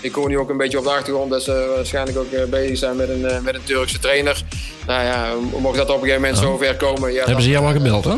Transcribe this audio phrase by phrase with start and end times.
[0.00, 2.96] Ik hoor nu ook een beetje op de achtergrond dat ze waarschijnlijk ook bezig zijn
[2.96, 4.42] met een, met een Turkse trainer.
[4.86, 6.44] Nou ja, mocht dat op een gegeven moment oh.
[6.44, 7.12] zover komen...
[7.12, 8.14] Ja, Hebben ze jou al gebeld, hè?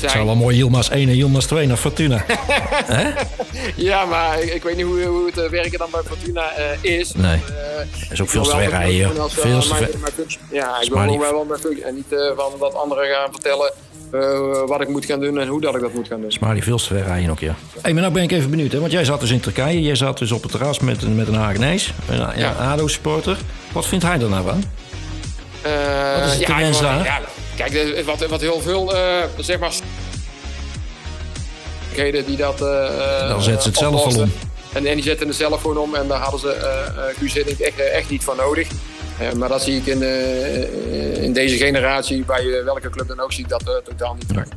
[0.00, 2.24] Het zou wel mooi Yilmaz 1 en Yilmaz 2 naar Fortuna.
[3.76, 7.12] ja, maar ik, ik, weet niet hoe, hoe het werken dan bij Fortuna uh, is.
[7.12, 7.40] Nee.
[7.50, 10.38] Uh, is ook veel te rijden, veel te ver.
[10.50, 13.72] Ja, ik wil gewoon wel met En niet uh, van dat anderen gaan vertellen
[14.66, 16.32] wat ik moet gaan doen en hoe dat ik dat moet gaan doen.
[16.40, 17.54] Maar die veel te ver rijden ook, ja.
[17.80, 18.80] Hey, maar nou ben ik even benieuwd, hè?
[18.80, 19.82] want jij zat dus in Turkije.
[19.82, 23.38] Jij zat dus op het terras met, met een Hagenees, een ja, ADO-supporter.
[23.72, 24.64] Wat vindt hij er nou van?
[26.20, 27.22] wat is het ja, daar?
[27.56, 29.72] Kijk, wat, wat heel veel, uh, zeg maar,
[32.26, 32.60] die dat.
[32.60, 34.32] Uh, dan zetten ze het zelf al om.
[34.72, 36.56] En, en die zetten het zelf gewoon om en daar hadden ze
[37.20, 38.68] uh, echt, echt niet van nodig.
[39.36, 40.02] Maar dat zie ik in,
[41.22, 44.48] in deze generatie, bij welke club dan ook, zie ik dat totaal niet terug.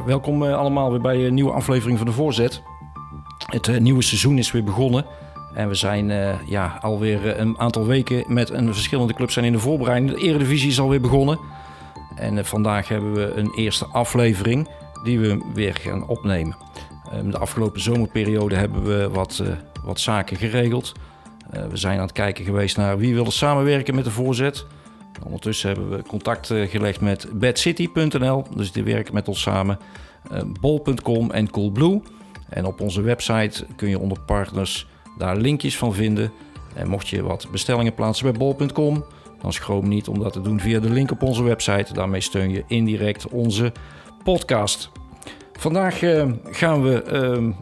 [0.00, 2.62] Welkom uh, allemaal weer bij een nieuwe aflevering van de Voorzet.
[3.46, 5.04] Het uh, nieuwe seizoen is weer begonnen.
[5.54, 9.52] En we zijn uh, ja, alweer een aantal weken met een verschillende clubs zijn in
[9.52, 10.10] de voorbereiding.
[10.10, 11.38] De Eredivisie is alweer begonnen.
[12.16, 14.68] En vandaag hebben we een eerste aflevering
[15.04, 16.56] die we weer gaan opnemen.
[17.12, 19.42] Ehm, de afgelopen zomerperiode hebben we wat,
[19.84, 20.92] wat zaken geregeld.
[21.50, 24.66] we zijn aan het kijken geweest naar wie wil samenwerken met de Voorzet.
[25.24, 29.78] Ondertussen hebben we contact eh, gelegd met badcity.nl, dus die werken met ons samen.
[30.30, 32.02] Eh, bol.com en Coolblue.
[32.48, 34.86] En op onze website kun je onder partners
[35.18, 36.32] daar linkjes van vinden.
[36.74, 39.04] En mocht je wat bestellingen plaatsen bij bol.com,
[39.42, 41.92] dan schroom niet om dat te doen via de link op onze website.
[41.92, 43.72] Daarmee steun je indirect onze
[44.24, 44.90] podcast.
[45.52, 47.04] Vandaag uh, gaan we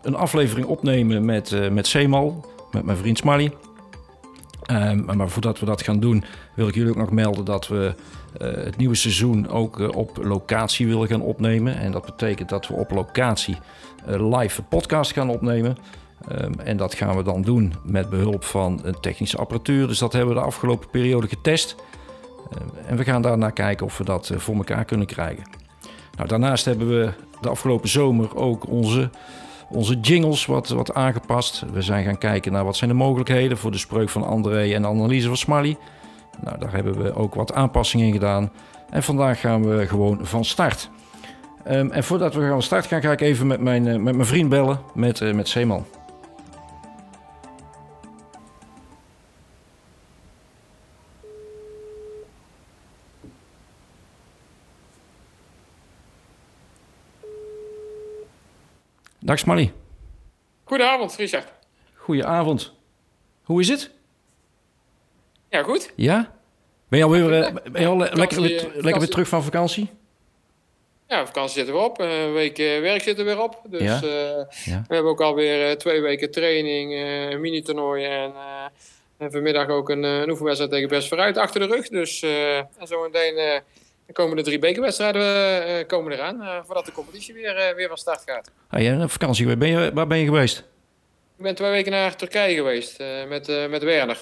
[0.03, 3.53] een aflevering opnemen met, uh, met Seemal, met mijn vriend Smally.
[4.71, 7.95] Um, maar voordat we dat gaan doen, wil ik jullie ook nog melden dat we
[8.43, 11.79] uh, het nieuwe seizoen ook uh, op locatie willen gaan opnemen.
[11.79, 13.57] En dat betekent dat we op locatie
[14.09, 15.77] uh, live podcast gaan opnemen.
[16.33, 19.87] Um, en dat gaan we dan doen met behulp van een technische apparatuur.
[19.87, 21.77] Dus dat hebben we de afgelopen periode getest.
[22.53, 25.45] Uh, en we gaan daarna kijken of we dat voor elkaar kunnen krijgen.
[26.17, 27.11] Nou, daarnaast hebben we
[27.41, 29.11] de afgelopen zomer ook onze
[29.71, 31.65] onze jingles wat, wat aangepast.
[31.73, 34.83] We zijn gaan kijken naar wat zijn de mogelijkheden voor de spreuk van André en
[34.83, 35.77] de analyse van Smally.
[36.41, 38.51] Nou, daar hebben we ook wat aanpassingen in gedaan.
[38.91, 40.91] En vandaag gaan we gewoon van start.
[41.69, 44.15] Um, en voordat we gaan van start gaan, ga ik even met mijn, uh, met
[44.15, 45.85] mijn vriend bellen, met, uh, met Seeman.
[59.31, 59.73] Dag Smally.
[60.65, 61.47] Goedenavond, Richard.
[61.95, 62.73] Goedenavond.
[63.43, 63.91] Hoe is het?
[65.49, 65.93] Ja, goed.
[65.97, 66.33] Ja?
[66.89, 69.91] Ben je alweer, ben je al lekker, weer, eh, lekker weer terug van vakantie?
[71.09, 72.01] Ja, vakantie zitten we op.
[72.01, 73.63] Een week uh, werk zitten we weer op.
[73.69, 74.01] Dus ja.
[74.03, 74.85] Uh, ja.
[74.89, 76.93] we hebben ook alweer twee weken training,
[77.33, 78.33] een mini-toernooi en,
[79.19, 81.89] en vanmiddag ook een, een oefenwedstrijd tegen Best Vooruit achter de rug.
[81.89, 83.63] Dus en zo meteen
[84.11, 85.23] de komende drie bekerwedstrijden
[85.69, 86.41] uh, komen eraan.
[86.41, 88.51] Uh, voordat de competitie weer, weer van start gaat.
[88.69, 89.57] Ah, ja, vakantie.
[89.57, 90.59] Ben je, waar ben je geweest?
[91.37, 94.21] Ik ben twee weken naar Turkije geweest met, met Werner,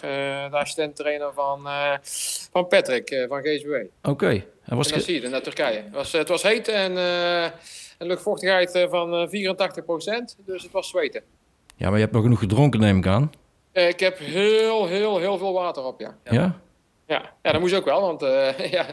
[0.50, 1.68] de assistent-trainer van,
[2.52, 3.72] van Patrick van GSW.
[3.72, 3.88] Oké.
[4.02, 4.46] Okay.
[4.64, 5.82] En was en je, naar Turkije.
[5.82, 9.32] Het was, het was heet en een luchtvochtigheid van 84%
[10.44, 11.22] Dus het was zweten.
[11.76, 13.32] Ja, maar je hebt nog genoeg gedronken, neem ik aan.
[13.72, 16.18] ik heb heel, heel, heel veel water op, ja.
[16.24, 16.60] ja?
[17.08, 17.32] Ja?
[17.42, 18.00] Ja, dat moest ook wel.
[18.00, 18.86] Want uh, ja,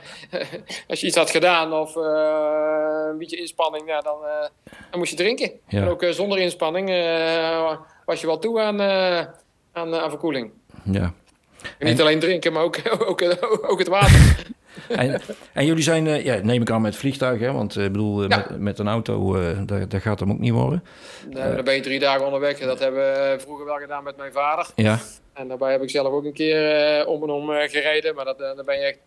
[0.90, 4.48] als je iets had gedaan of uh, een beetje inspanning, ja, dan, uh,
[4.90, 5.52] dan moest je drinken.
[5.68, 5.82] Ja.
[5.82, 6.88] En ook zonder inspanning
[8.06, 8.82] was je wel toe aan,
[9.72, 10.52] aan, aan verkoeling.
[10.84, 11.14] Ja.
[11.78, 12.78] En niet alleen drinken, maar ook,
[13.10, 13.22] ook,
[13.62, 14.54] ook het water.
[14.90, 15.22] en,
[15.54, 17.52] en, jullie zijn, ja, neem ik aan met vliegtuig, hè?
[17.52, 18.28] want ik bedoel, ja.
[18.28, 19.34] met, met, een auto,
[19.66, 20.84] daar, daar gaat hem ook niet worden.
[21.30, 22.60] Nee, dan ben je drie dagen onderweg.
[22.60, 24.68] Dat hebben we vroeger wel gedaan met mijn vader.
[24.76, 25.00] Ja.
[25.36, 28.16] En daarbij heb ik zelf ook een keer uh, om en om uh, gereden.
[28.16, 28.98] Maar dat, uh, dan ben je echt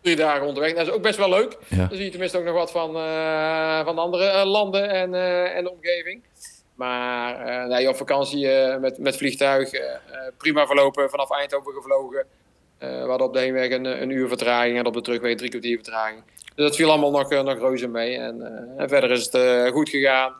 [0.00, 0.74] drie dagen onderweg.
[0.74, 1.56] Dat is ook best wel leuk.
[1.68, 1.76] Ja.
[1.76, 2.92] Dan zie je tenminste ook nog wat van,
[3.84, 5.14] van andere landen en,
[5.54, 6.22] en de omgeving.
[6.74, 8.48] Maar nee, op vakantie
[8.80, 9.70] met, met vliegtuig
[10.36, 11.10] prima verlopen.
[11.10, 12.26] Vanaf Eindhoven gevlogen.
[12.82, 15.76] We hadden op de heenweg een, een uur vertraging en op de terugweg drie kwartier
[15.76, 16.22] vertraging.
[16.54, 18.16] Dus dat viel allemaal nog, nog reuze mee.
[18.16, 18.42] En,
[18.76, 20.32] en verder is het goed gegaan.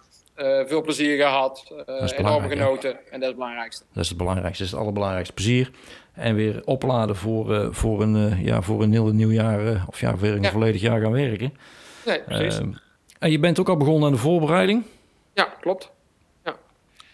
[0.67, 1.73] veel plezier gehad,
[2.17, 2.91] enorm genoten.
[2.91, 3.85] En dat is het belangrijkste.
[3.93, 5.35] Dat is het belangrijkste, dat is het allerbelangrijkste.
[5.35, 5.71] Plezier.
[6.15, 10.35] En weer opladen voor, voor, een, ja, voor een heel nieuw jaar, of ja, weer
[10.35, 11.56] een volledig jaar gaan werken.
[12.05, 12.59] Nee, precies.
[12.59, 12.73] Ehm,
[13.19, 14.85] en je bent ook al begonnen aan de voorbereiding?
[15.35, 15.91] Ja, klopt.
[16.45, 16.56] Ja.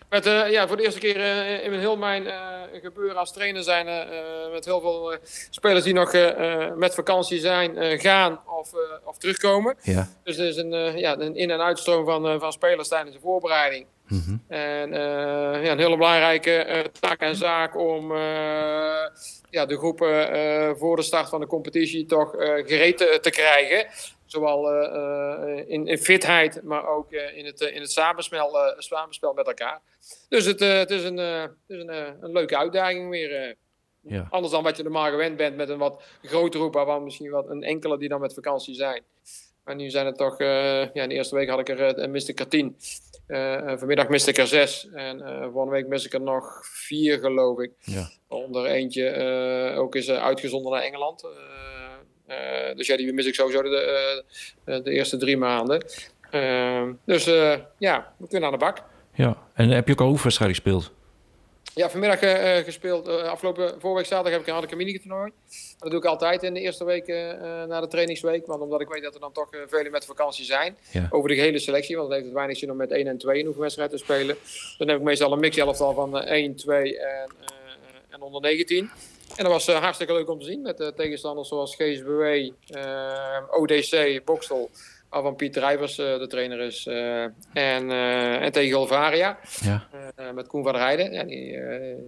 [0.08, 3.62] Met, uh, ja, voor de eerste keer uh, in heel mijn uh, gebeuren als trainer
[3.62, 3.86] zijn
[4.52, 5.16] met heel veel
[5.50, 6.12] spelers die nog
[6.76, 8.72] met vakantie zijn, gaan of,
[9.04, 9.76] of terugkomen.
[9.82, 10.08] Ja.
[10.24, 13.86] Dus er is een, ja, een in- en uitstroom van, van spelers tijdens de voorbereiding.
[14.08, 14.42] Mm -hmm.
[14.48, 14.90] En
[15.62, 18.12] ja, een hele belangrijke taak en zaak om
[19.50, 22.30] ja, de groepen voor de start van de competitie toch
[22.66, 23.86] gereed te, te krijgen.
[24.28, 29.46] Zowel uh, in, in, fitheid, maar ook uh, in het, in het samenspel, samenspel met
[29.46, 29.80] elkaar.
[30.28, 31.88] Dus het, het is, een, het is een,
[32.24, 33.56] een leuke uitdaging weer.
[34.00, 34.26] Ja.
[34.30, 37.48] Anders dan wat je normaal gewend bent met een wat grotere groep, waarvan misschien wat
[37.48, 39.02] een enkele die dan met vakantie zijn.
[39.64, 42.40] Maar nu zijn het toch, ja, in de eerste week had ik er, miste ik
[42.40, 42.76] er tien.
[43.78, 44.88] vanmiddag miste ik er zes.
[44.92, 45.18] En
[45.52, 47.72] volgende week mis ik er nog vier, geloof ik.
[47.78, 48.10] Ja.
[48.28, 51.24] Onder eentje ook is uitgezonden naar Engeland.
[52.28, 54.24] Eh, dus ja, die mis ik sowieso de, de,
[54.64, 55.84] eh, de eerste drie maanden.
[57.04, 58.82] Dus eh, ja, we kunnen aan de bak.
[59.14, 60.92] Ja, en heb je ook al oefenwedstrijd gespeeld?
[61.74, 63.08] Ja, vanmiddag uh, gespeeld.
[63.08, 65.32] Uh, afgelopen vorige week zaterdag heb ik een harde mini toernooi.
[65.78, 67.16] Dat doe ik altijd in de eerste week uh,
[67.64, 68.46] na de trainingsweek.
[68.46, 70.76] Want omdat ik weet dat er dan toch velen met vakantie zijn.
[71.10, 71.96] Over de hele selectie.
[71.96, 74.36] Want dan heeft het weinig zin om met 1 en 2 een oefenwedstrijd te spelen.
[74.78, 77.30] Dan heb ik meestal een mix elftal van 1, 2 en,
[78.08, 78.90] en onder 19.
[79.38, 83.42] En dat was uh, hartstikke leuk om te zien met uh, tegenstanders zoals GSBW, eh,
[83.50, 84.70] ODC, Bokstel,
[85.10, 86.86] waarvan Piet Drijvers de trainer is,
[87.52, 87.90] en,
[88.40, 89.88] en tegen Golvaria ja.
[90.34, 91.12] met Koen van der Heijden.
[91.12, 91.60] Ja, die,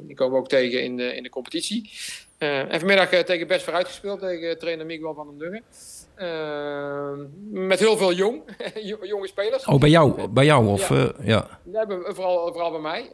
[0.07, 1.91] die komen we ook tegen in de, in de competitie.
[2.39, 5.63] en vanmiddag tegen Best vooruit gespeeld tegen trainer Miguel van den Duggen.
[7.67, 8.43] met heel veel jong,
[9.03, 9.65] jonge spelers.
[9.65, 10.29] Oh, bij jou?
[10.29, 11.13] Bij jou of, ja.
[11.23, 11.61] ja.
[11.73, 13.11] ja vooral, vooral bij mij.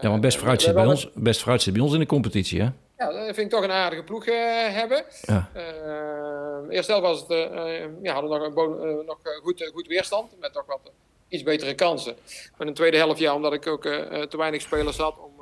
[0.00, 2.60] ja, want Best vooruit, zit bij ons, best vooruit zit bij ons in de competitie,
[2.60, 2.68] hè?
[3.02, 4.34] Ja, dat vind ik toch een aardige ploeg uh,
[4.68, 5.04] hebben.
[5.22, 5.50] Ja.
[5.56, 10.66] Uh, eerst was het, uh, ja, hadden nog, een nog goed, goed weerstand met toch
[10.66, 10.90] wat
[11.28, 12.14] iets betere kansen.
[12.50, 15.32] Maar in de tweede helft, ja, omdat ik ook te weinig spelers had om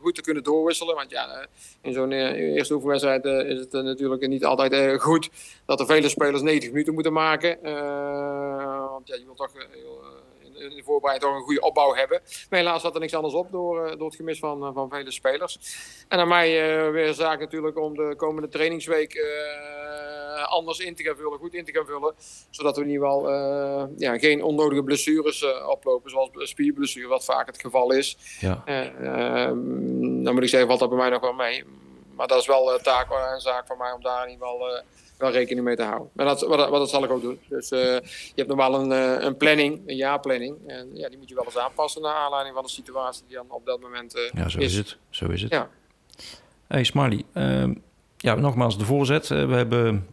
[0.00, 0.94] goed te kunnen doorwisselen.
[0.94, 1.46] Want ja,
[1.82, 5.30] in zo'n eerste oefenwedstrijd is het natuurlijk niet altijd goed
[5.66, 7.58] dat er vele spelers 90 minuten moeten maken.
[8.90, 9.52] want ja, je wil toch
[10.58, 12.20] in de voorbereiding toch een goede opbouw hebben.
[12.50, 14.88] Maar helaas had er niks anders op door, eh, door het gemis van, eh, van
[14.90, 15.58] vele spelers.
[16.08, 19.24] En aan mij uh, weer zaak natuurlijk om de komende trainingsweek
[20.48, 22.14] anders in te gaan vullen, goed in te gaan vullen.
[22.50, 27.24] Zodat we in ieder geval uh, ja, geen onnodige blessures uh, oplopen, zoals spierblessure, wat
[27.24, 28.16] vaak het geval is.
[28.40, 28.62] Ja.
[28.64, 31.64] Ehm, dan moet ik zeggen, valt dat bij mij nog wel mee.
[32.14, 34.82] Maar dat is wel taak en zaak van mij om daar in ieder geval
[35.18, 36.08] wel rekening mee te houden.
[36.12, 37.38] Maar dat, wat, wat dat zal ik ook doen.
[37.48, 40.56] Dus uh, je hebt wel een, uh, een planning, een jaarplanning.
[40.66, 43.46] En ja, die moet je wel eens aanpassen naar aanleiding van de situatie die dan
[43.48, 44.76] op dat moment uh, Ja, zo is.
[44.76, 44.96] het.
[45.10, 45.52] Zo is het.
[45.52, 45.68] Ja.
[46.66, 47.74] Hey Smiley, ehm,
[48.16, 49.28] ja, nogmaals de voorzet.
[49.28, 50.06] we hebben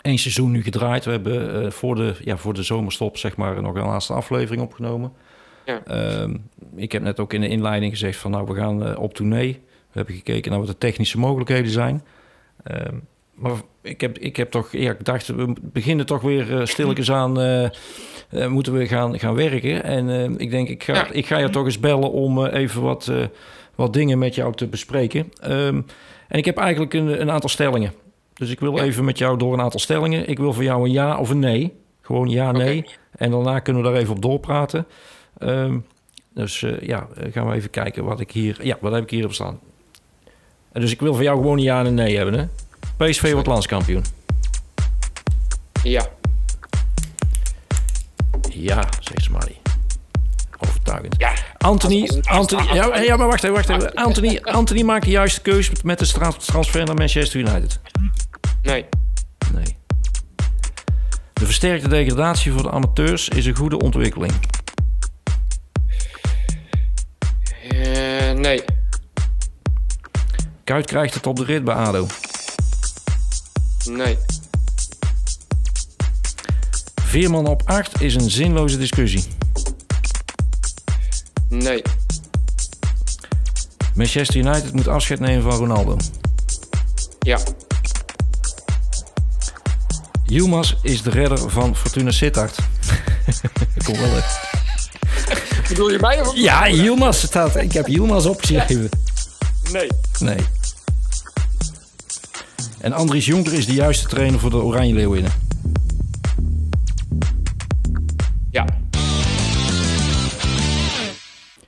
[0.00, 1.04] één seizoen nu gedraaid.
[1.04, 5.12] We hebben voor, de, ja, voor de zomerstop zeg maar nog een laatste aflevering opgenomen.
[5.64, 5.82] Ja.
[5.84, 6.36] Ehm,
[6.76, 9.52] ik heb net ook in de inleiding gezegd van nou, we gaan op tournee.
[9.62, 12.04] We hebben gekeken naar wat de technische mogelijkheden zijn.
[12.62, 12.96] Ehm,
[13.38, 13.52] maar
[13.82, 17.40] ik heb, ik heb toch, ja, ik dacht, we beginnen toch weer uh, stilletjes aan,
[17.40, 17.68] uh,
[18.30, 19.84] uh, moeten we gaan, gaan werken.
[19.84, 23.12] En ik denk, ik ga, ik ga je toch eens bellen om even wat,
[23.74, 25.32] wat dingen met jou te bespreken.
[25.44, 25.86] Um,
[26.28, 27.92] en ik heb eigenlijk een, een aantal stellingen.
[28.34, 30.28] Dus ik wil even met jou door een aantal stellingen.
[30.28, 31.72] Ik wil voor jou een ja of een nee.
[32.00, 32.78] Gewoon ja, nee.
[32.78, 32.94] Okay.
[33.12, 34.86] En daarna kunnen we daar even op doorpraten.
[35.38, 35.86] Um,
[36.34, 38.58] dus ja, gaan we even kijken wat ik hier...
[38.62, 39.60] Ja, wat heb ik hier op staan?
[40.72, 42.44] dus ik wil voor jou gewoon een ja en een nee hebben, hè?
[42.98, 44.04] PSV wordt landskampioen.
[45.82, 46.08] Ja.
[48.50, 49.56] Ja, zegt Smiley.
[50.58, 51.14] Overtuigend.
[51.18, 51.32] Ja.
[51.58, 53.94] Anthony, Anthony, ja, ja, maar wacht even, wacht even.
[53.94, 57.80] Anthony, Anthony maakt de juiste keuze met de transfer naar Manchester United.
[58.62, 58.84] Nee.
[59.52, 59.76] Nee.
[61.32, 64.32] De versterkte degradatie voor de amateurs is een goede ontwikkeling.
[67.72, 68.64] Uh, nee.
[70.64, 72.06] Kuit krijgt het op de rit bij ADO.
[73.88, 74.18] Nee.
[77.02, 79.24] Vier man op acht is een zinloze discussie.
[81.48, 81.82] Nee.
[83.94, 85.96] Manchester United moet afscheid nemen van Ronaldo.
[87.20, 87.38] Ja.
[90.24, 92.58] Yilmaz is de redder van Fortuna Sittard.
[93.84, 94.38] Kom wel eens.
[95.68, 96.20] Bedoel je mij?
[96.20, 97.56] Of ja, Yilmaz staat.
[97.56, 98.88] Ik heb Yilmaz opgeschreven.
[99.72, 99.88] Nee.
[100.18, 100.36] Nee.
[102.80, 105.32] En Andries Jonker is de juiste trainer voor de Oranje Leeuwinnen.
[108.50, 108.66] Ja.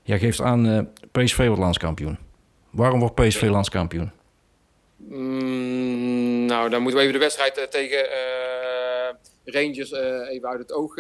[0.03, 2.19] Jij geeft aan PSV wordt landskampioen.
[2.71, 4.11] Waarom wordt PSV landskampioen?
[4.97, 8.09] Mm, nou, dan moeten we even de wedstrijd tegen
[9.45, 9.93] Rangers
[10.29, 10.95] even uit het oog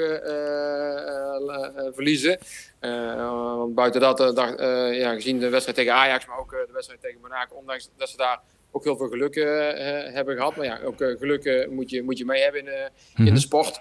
[1.94, 2.38] verliezen.
[2.80, 4.58] want buiten dat, dacht,
[4.94, 8.16] ja, gezien de wedstrijd tegen Ajax, maar ook de wedstrijd tegen Monaco, ondanks dat ze
[8.16, 8.40] daar
[8.70, 9.34] ook heel veel geluk
[10.14, 10.56] hebben gehad.
[10.56, 12.72] Maar ja, ook geluk moet, je, moet je mee hebben in,
[13.16, 13.40] in de mhm.
[13.40, 13.80] sport.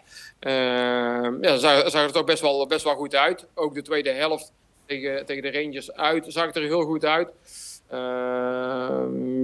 [1.41, 3.45] ja, zag, zag het ook best wel, best wel goed uit.
[3.53, 4.51] Ook de tweede helft
[4.89, 7.29] tegen, tegen de Rangers uit zag het er heel goed uit.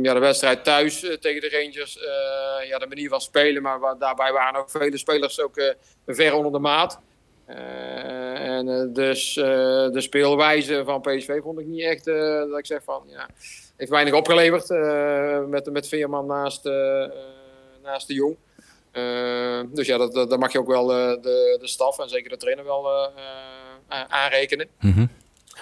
[0.01, 1.99] ja, de wedstrijd thuis tegen de Rangers.
[2.67, 5.75] ja, de manier van spelen, maar daarbij waren ook vele spelers ook
[6.05, 6.99] ver onder de maat.
[7.45, 13.29] en dus de speelwijze van PSV vond ik niet echt dat ik zeg van ja,
[13.75, 14.69] heeft weinig opgeleverd
[15.49, 16.63] met, met Veerman naast,
[17.83, 18.35] naast de Jong.
[19.73, 22.63] dus ja, dat, dat, mag je ook wel de, de staf en zeker de trainer
[22.65, 23.11] wel
[24.09, 24.67] aanrekenen.
[24.79, 25.09] Mm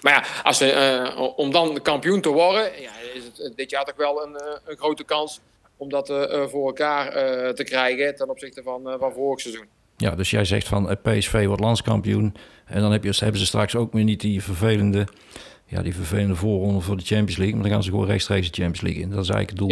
[0.03, 3.96] maar ja, als, uh, om dan kampioen te worden, ja, is het dit jaar toch
[3.96, 5.39] wel een, eh, een grote kans
[5.77, 7.12] om dat uh, voor elkaar
[7.53, 9.65] te krijgen ten opzichte van, van vorig seizoen.
[9.98, 12.36] Ja, dus jij zegt van PSV wordt landskampioen.
[12.65, 15.08] En dan heb je, hebben ze straks ook weer niet die vervelende,
[15.65, 17.55] ja, die vervelende voorronde voor de Champions League.
[17.55, 19.10] Maar dan gaan ze gewoon rechtstreeks de Champions League in.
[19.10, 19.70] Dat is eigenlijk het doel.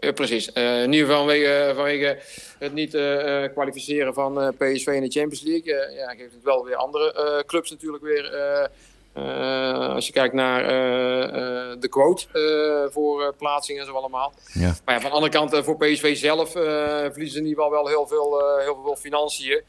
[0.00, 0.50] Ja, precies.
[0.54, 2.18] Uh, in ieder geval vanwege, vanwege
[2.58, 5.94] het niet uh, kwalificeren van PSV in de Champions League.
[5.94, 8.32] ja, geeft het wel weer andere clubs natuurlijk weer
[9.16, 12.26] uh, als je kijkt naar uh, uh, de quote
[12.92, 14.32] voor plaatsing en zo allemaal.
[14.52, 14.74] Ja.
[14.84, 17.88] Maar ja, van de andere kant, voor PSV zelf verliezen ze in ieder geval wel
[17.88, 19.62] heel veel, heel veel financiën.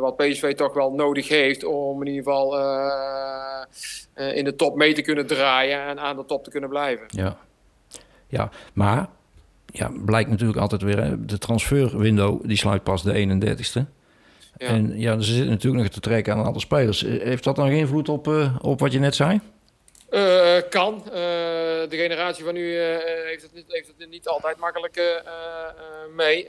[0.00, 2.58] Wat PSV toch wel nodig heeft om in ieder geval
[4.14, 7.06] in de top mee te kunnen draaien en aan de top te kunnen blijven.
[7.08, 7.36] Ja,
[8.26, 9.08] ja maar
[9.66, 13.98] ja, blijkt natuurlijk altijd weer, de transferwindow die sluit pas de 31ste.
[14.56, 17.04] En ja, ze zitten natuurlijk nog te trekken aan een aantal spelers.
[17.04, 19.40] Eh, heeft dat dan geen invloed op, uh, op wat je net zei?
[20.10, 21.02] Uh, kan.
[21.06, 22.78] Uh, de generatie van nu
[23.26, 25.22] heeft, het niet, heeft het niet altijd makkelijk
[26.16, 26.46] mee.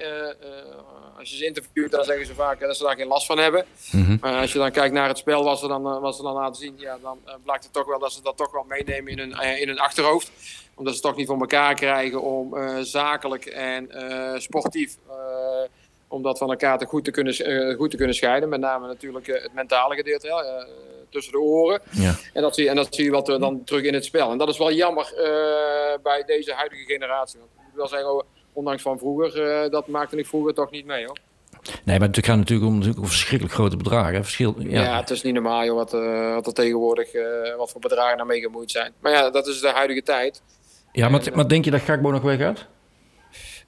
[1.18, 3.65] Als je ze interviewt, dan zeggen ze vaak dat ze daar geen last van hebben.
[3.91, 6.34] Mm Maar als je dan kijkt naar het spel wat ze dan, wat ze dan
[6.34, 9.20] laten zien, ja, dan blijkt het toch wel dat ze dat toch wel meenemen in
[9.20, 10.32] hun, in hun achterhoofd.
[10.75, 13.89] Omdat ze toch niet voor elkaar krijgen om zakelijk en
[14.38, 14.98] sportief
[16.08, 18.50] om dat van elkaar te goed, te kunnen, goed te kunnen scheiden.
[18.50, 20.68] Met name natuurlijk het mentale gedeelte
[21.10, 21.82] tussen de oren.
[21.91, 22.15] Ja.
[22.34, 24.32] En, dat zie, en dat zie je wat dan terug in het spel.
[24.32, 25.13] En dat is wel jammer
[26.03, 27.39] bij deze huidige generatie.
[27.39, 31.17] Want ik wel zeggen, ondanks van vroeger, dat maakte ik vroeger toch niet mee hoor.
[31.84, 34.24] Nee, maar het gaat natuurlijk om, natuurlijk om verschrikkelijk grote bedragen.
[34.24, 34.84] Verschil, ja.
[34.84, 35.91] ja, het is niet normaal joh, wat,
[36.34, 37.12] wat er tegenwoordig,
[37.58, 38.91] wat voor bedragen naar mee gemoeid zijn.
[39.00, 40.41] Maar ja, dat is de huidige tijd.
[40.91, 42.67] Ja, maar, maar denk je dat Gakbo nog weg gaat?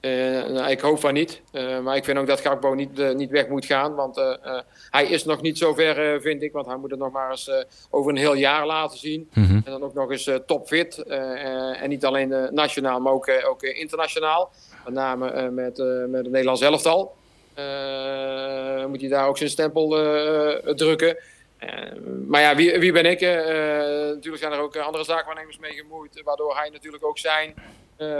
[0.05, 1.41] Uh, nou, ik hoop van niet.
[1.51, 3.95] Uh, maar ik vind ook dat Gakpo niet, uh, niet weg moet gaan.
[3.95, 4.15] Want
[4.89, 6.51] hij is nog niet zo ver, vind ik.
[6.51, 7.51] Want hij moet het nog maar eens
[7.89, 9.29] over een heel jaar laten zien.
[9.33, 9.61] Mm -hmm.
[9.65, 11.03] En dan ook nog eens topfit.
[11.03, 14.51] en niet alleen nationaal, maar ook, ook internationaal.
[14.85, 17.15] Met name met, met het Nederlands elftal.
[18.87, 19.89] moet hij daar ook zijn stempel
[20.75, 21.17] drukken.
[22.27, 23.21] maar ja, wie, wie ben ik?
[23.21, 26.21] natuurlijk zijn er ook andere zaakwaarnemers mee gemoeid.
[26.23, 27.63] Waardoor hij natuurlijk ook zijn eh,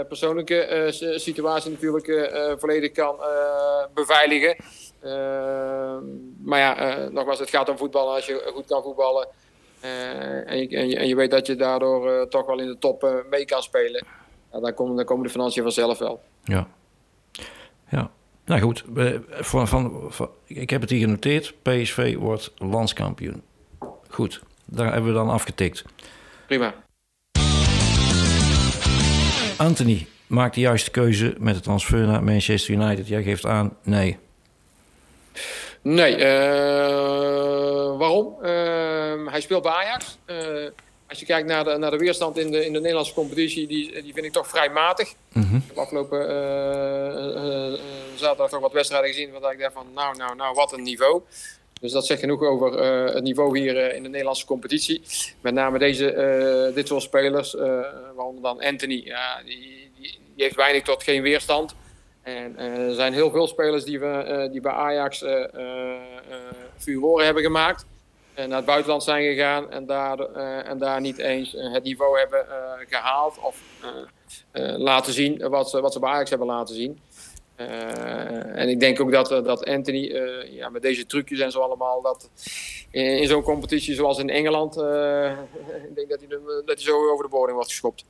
[0.08, 3.16] persoonlijke eh, situatie natuurlijk eh, volledig kan
[3.94, 4.56] beveiligen.
[6.42, 8.14] maar ja, nogmaals, het gaat om voetballen.
[8.14, 9.28] Als je goed kan voetballen
[9.80, 13.24] en je, en, je, en, je, weet dat je daardoor toch wel in de top
[13.30, 14.06] mee kan spelen,
[14.52, 16.20] ja, dan, komen, dan komen de financiën vanzelf wel.
[16.44, 16.68] Ja.
[17.88, 18.10] Ja.
[18.44, 18.84] Nou goed,
[19.28, 21.54] van, van, van, ik heb het hier genoteerd.
[21.62, 23.42] PSV wordt landskampioen.
[24.08, 25.84] Goed, daar hebben we dan afgetikt.
[26.46, 26.83] Prima.
[29.56, 33.08] Anthony maakt de juiste keuze met de transfer naar Manchester United.
[33.08, 34.18] Jij geeft aan nee.
[35.82, 36.22] Nee, uh,
[37.98, 38.36] waarom?
[38.42, 40.18] Uh, hij speelt bij Ajax.
[40.26, 40.36] Uh,
[41.08, 44.02] als je kijkt naar de, naar de weerstand in de, in de Nederlandse competitie, die,
[44.02, 45.12] die vind ik toch vrij matig.
[45.32, 45.56] Mm -hmm.
[45.56, 46.18] Ik heb afgelopen
[48.14, 51.22] zaterdag toch wat wedstrijden gezien, waar ik dacht van nou, nou, nou, wat een niveau.
[51.84, 55.02] Dus dat zegt genoeg over uh, het niveau hier uh, in de Nederlandse competitie.
[55.40, 56.14] Met name deze,
[56.68, 57.52] uh, dit soort spelers,
[58.14, 61.74] waaronder dan Anthony, ja, die, die, die, heeft weinig tot geen weerstand.
[62.22, 65.24] En er zijn heel veel spelers die, we, die bij Ajax
[66.76, 67.86] furoren hebben gemaakt.
[68.34, 70.18] En naar het buitenland zijn gegaan en daar,
[70.64, 72.46] en daar niet eens het niveau hebben
[72.88, 73.62] gehaald of
[74.76, 77.00] laten zien wat ze, wat ze bij Ajax hebben laten zien.
[77.60, 81.50] Uh, en ik denk ook dat, eh, dat Anthony uh, ja, met deze trucjes en
[81.50, 82.30] zo allemaal, dat
[82.90, 85.30] in, in zo'n competitie zoals in Engeland, uh,
[85.88, 86.28] ik denk dat hij,
[86.64, 88.04] dat hij zo over de boarding wordt geschopt.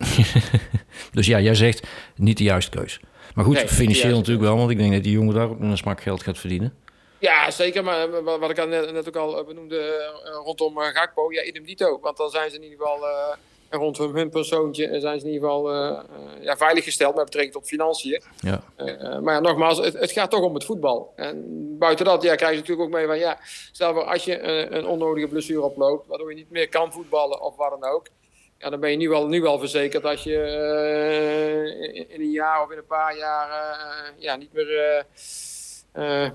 [1.12, 1.86] dus ja, jij zegt
[2.16, 3.00] niet de juiste keus.
[3.34, 6.00] Maar goed, financieel natuurlijk wel, want ik denk dat die jongen daar ook een smak
[6.00, 6.74] geld gaat verdienen.
[7.18, 7.84] Ja, zeker.
[7.84, 10.10] Maar wat ik net, net ook al benoemde
[10.44, 11.98] rondom Gakpo, ja, idem dito.
[12.00, 12.98] Want dan zijn ze in ieder geval
[13.74, 15.98] en rondom hun persoontje zijn ze in ieder geval uh,
[16.40, 18.22] ja, veiliggesteld met betrekking tot financiën.
[18.40, 18.60] Ja.
[18.76, 21.12] Uh, maar ja, nogmaals, het, het, gaat toch om het voetbal.
[21.16, 21.44] En
[21.78, 23.38] buiten dat ja, krijg je natuurlijk ook mee van ja,
[23.72, 27.40] stel voor als je een, een onnodige blessure oploopt, waardoor je niet meer kan voetballen
[27.40, 28.06] of wat dan ook.
[28.58, 32.30] Ja, dan ben je nu wel, nu wel verzekerd dat je uh, in, in, een
[32.30, 33.48] jaar of in een paar jaar
[34.18, 35.04] ja, niet meer.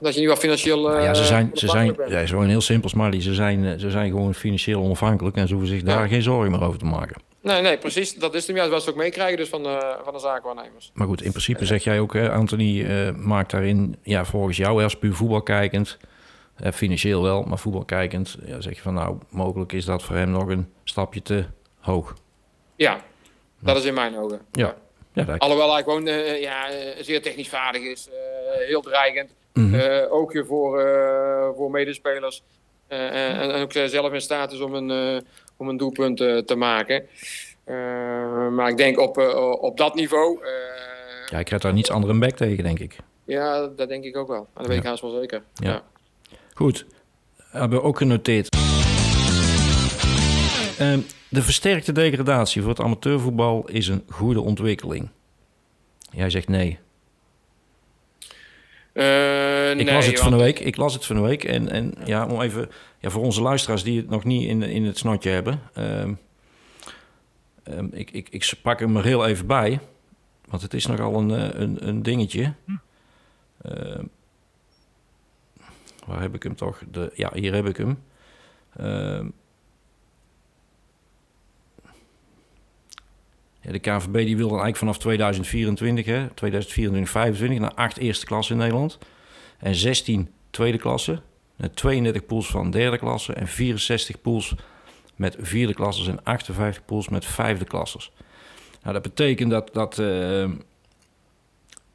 [0.02, 1.02] dat je nu wel financieel.
[1.02, 3.22] Ja, ze zijn, ze zijn ja, gewoon heel simpel, Smiley.
[3.22, 6.64] Ze zijn, ze zijn gewoon financieel onafhankelijk en ze hoeven zich daar geen zorgen meer
[6.64, 7.29] over te maken.
[7.42, 8.16] Nee, nee, precies.
[8.16, 10.92] Dat is hem juist wat ze ook meekrijgen dus van, de, van de zakenwaarnemers.
[10.94, 14.98] Maar goed, in principe zeg jij ook, Anthony, uh, maakt daarin, ja, volgens jou als
[14.98, 15.98] puur voetbalkijkend,
[16.64, 20.30] uh, financieel wel, maar voetbalkijkend, ja, zeg je van nou, mogelijk is dat voor hem
[20.30, 21.46] nog een stapje te
[21.80, 22.14] hoog.
[22.76, 23.02] Ja,
[23.60, 24.42] dat is in mijn ogen.
[24.52, 24.76] Ja.
[25.14, 26.68] ja Alhoewel hij gewoon uh, ja,
[27.00, 28.10] zeer technisch vaardig is,
[28.68, 29.34] heel dreigend.
[29.54, 30.08] Mm -hmm.
[30.10, 30.84] ook voor,
[31.56, 32.44] voor medespelers.
[32.88, 35.24] En, ook zelf in staat is om een,
[35.60, 37.06] om een doelpunt uh, te maken.
[37.66, 37.76] Uh,
[38.50, 40.40] maar ik denk op, uh, op dat niveau.
[41.26, 42.96] ja, ik krijg daar niets andere een back tegen, denk ik.
[43.26, 44.38] Ja, dat denk ik ook wel.
[44.38, 45.42] En dat weet ik haast wel zeker.
[45.54, 45.70] Ja.
[45.70, 45.84] ja.
[46.54, 46.86] Goed,
[47.38, 48.56] hebben we ook genoteerd.
[50.80, 51.00] Ehm,
[51.30, 55.10] de versterkte degradatie voor het amateurvoetbal is een goede ontwikkeling.
[56.12, 56.80] Jij zegt nee.
[59.00, 60.60] Uh, ik nee, las het van de week.
[60.60, 61.44] Ik las het van de week.
[61.44, 64.86] En, en ja, om even ja, voor onze luisteraars die het nog niet in, in
[64.86, 65.62] het snotje hebben.
[65.78, 66.20] Um,
[67.64, 69.80] um, ik, ik, ik pak hem er heel even bij.
[70.46, 72.54] Want het is nogal een, eh, een, een dingetje.
[73.66, 74.00] Uh,
[76.06, 76.82] waar heb ik hem toch?
[76.92, 78.04] De, ja, hier heb ik hem.
[78.78, 79.32] Ja,
[83.72, 88.52] de KVB die wil dan eigenlijk vanaf 2024, hè, 2024, 25 naar acht eerste klasse
[88.52, 88.98] in Nederland.
[89.58, 91.22] En 16 tweede klasse.
[91.74, 94.56] 32 pools van derde klasse en 64 pools
[95.16, 98.12] met vierde klasses en 58 pools met vijfde klasses.
[98.82, 100.50] Nou, dat betekent dat, dat, uh,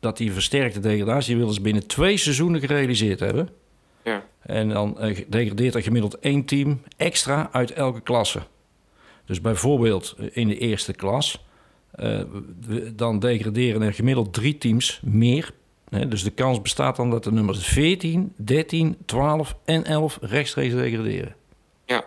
[0.00, 3.48] dat die versterkte degradatie willen ze binnen twee seizoenen gerealiseerd hebben.
[4.04, 4.24] Ja.
[4.40, 8.42] En dan uh, degradeert er gemiddeld één team extra uit elke klasse.
[9.24, 11.43] Dus bijvoorbeeld eh, in de eerste klas,
[12.94, 15.52] dan degraderen er gemiddeld drie teams meer
[16.09, 21.35] dus de kans bestaat dan dat de nummers 14, 13, 12 en 11 rechtstreeks degraderen.
[21.87, 22.04] Ja.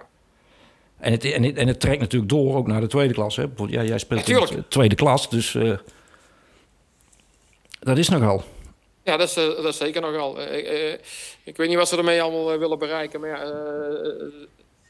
[0.97, 3.35] En het, en, het, en het trekt natuurlijk door ook naar de tweede klas.
[3.35, 3.45] Hè?
[3.67, 5.77] Ja, jij speelt in de tweede klas, dus uh,
[7.79, 8.43] dat is nogal.
[9.03, 10.41] Ja, dat is, uh, dat is zeker nogal.
[10.41, 10.93] Uh,
[11.43, 13.43] ik weet niet wat ze ermee allemaal willen bereiken, maar ja,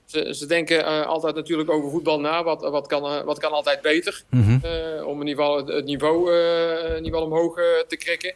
[0.08, 2.44] ze, ze, denken altijd natuurlijk over voetbal na.
[2.44, 4.24] Wat, wat, kan, wat kan altijd beter?
[4.30, 4.62] Mm -hmm.
[5.06, 6.32] om in ieder geval het, het niveau,
[7.04, 7.56] geval omhoog
[7.88, 8.34] te krikken.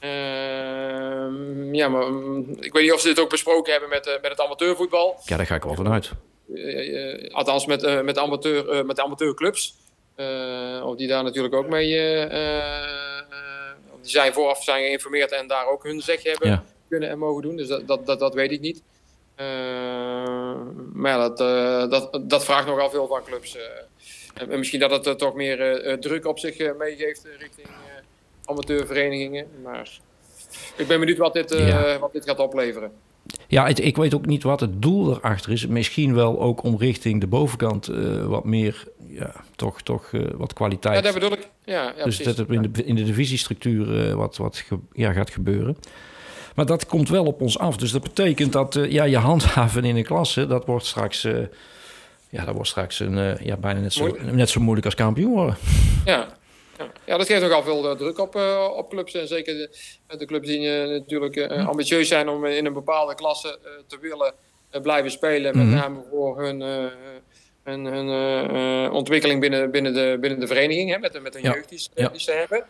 [0.00, 4.12] Ehm, ja, maar mm, ik weet niet of ze dit ook besproken hebben met, uh,
[4.12, 5.20] met het amateurvoetbal.
[5.24, 6.10] Ja, daar ga ik wel vanuit.
[6.48, 9.74] Uh, althans, met, met, amateur, met de amateurclubs.
[10.82, 11.88] of die daar natuurlijk ook mee.
[14.02, 17.56] die zijn vooraf zijn geïnformeerd en daar ook hun zegje hebben kunnen en mogen doen.
[17.56, 18.82] Dus dat, dat, dat, dat weet ik niet.
[20.92, 21.38] Maar ja, dat,
[21.90, 23.58] dat, dat vraagt nogal veel van clubs.
[24.34, 27.68] en misschien dat het toch meer druk op zich meegeeft richting
[28.44, 29.46] amateurverenigingen.
[29.62, 29.98] Maar
[30.76, 31.50] ik ben benieuwd wat dit,
[32.00, 32.92] wat dit gaat opleveren.
[33.48, 35.66] Ja, het, ik weet ook niet wat het doel erachter is.
[35.66, 40.52] Misschien wel ook om richting de bovenkant uh, wat meer, ja, toch, toch uh, wat
[40.52, 40.96] kwaliteit.
[40.96, 41.48] Ja, dat bedoel ik.
[41.64, 45.30] Ja, ja dus dat het in de, in de divisiestructuur wat, wat ge, ja, gaat
[45.30, 45.76] gebeuren.
[46.56, 47.76] Maar dat komt wel op ons af.
[47.76, 51.22] Dus dat betekent dat ja, je handhaven in een klasse, dat wordt straks,
[52.28, 55.56] ja, dat wordt straks een, ja, bijna net zo, net zo moeilijk als kampioen worden.
[56.04, 56.28] Ja,
[57.04, 59.14] ja, dat geeft nogal veel druk op, uh, op clubs.
[59.14, 59.70] En zeker de,
[60.16, 64.34] de clubs die uh, natuurlijk ambitieus zijn om in een bepaalde klasse te willen
[64.82, 65.56] blijven spelen.
[65.56, 65.74] Met mhm.
[65.74, 66.60] name voor hun,
[67.62, 70.90] hun, hun ontwikkeling binnen, binnen, de, binnen de vereniging.
[70.90, 72.08] Hè, met, met een jeugd die, ja.
[72.08, 72.64] die ze hebben.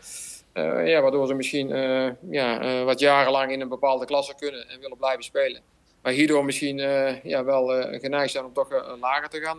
[0.84, 1.68] Ja, waardoor ze misschien
[2.30, 5.60] ja, wat jarenlang in een bepaalde klasse kunnen en willen blijven spelen.
[6.02, 6.78] Maar hierdoor misschien
[7.22, 8.68] ja, wel geneigd zijn om toch
[9.00, 9.58] lager te gaan,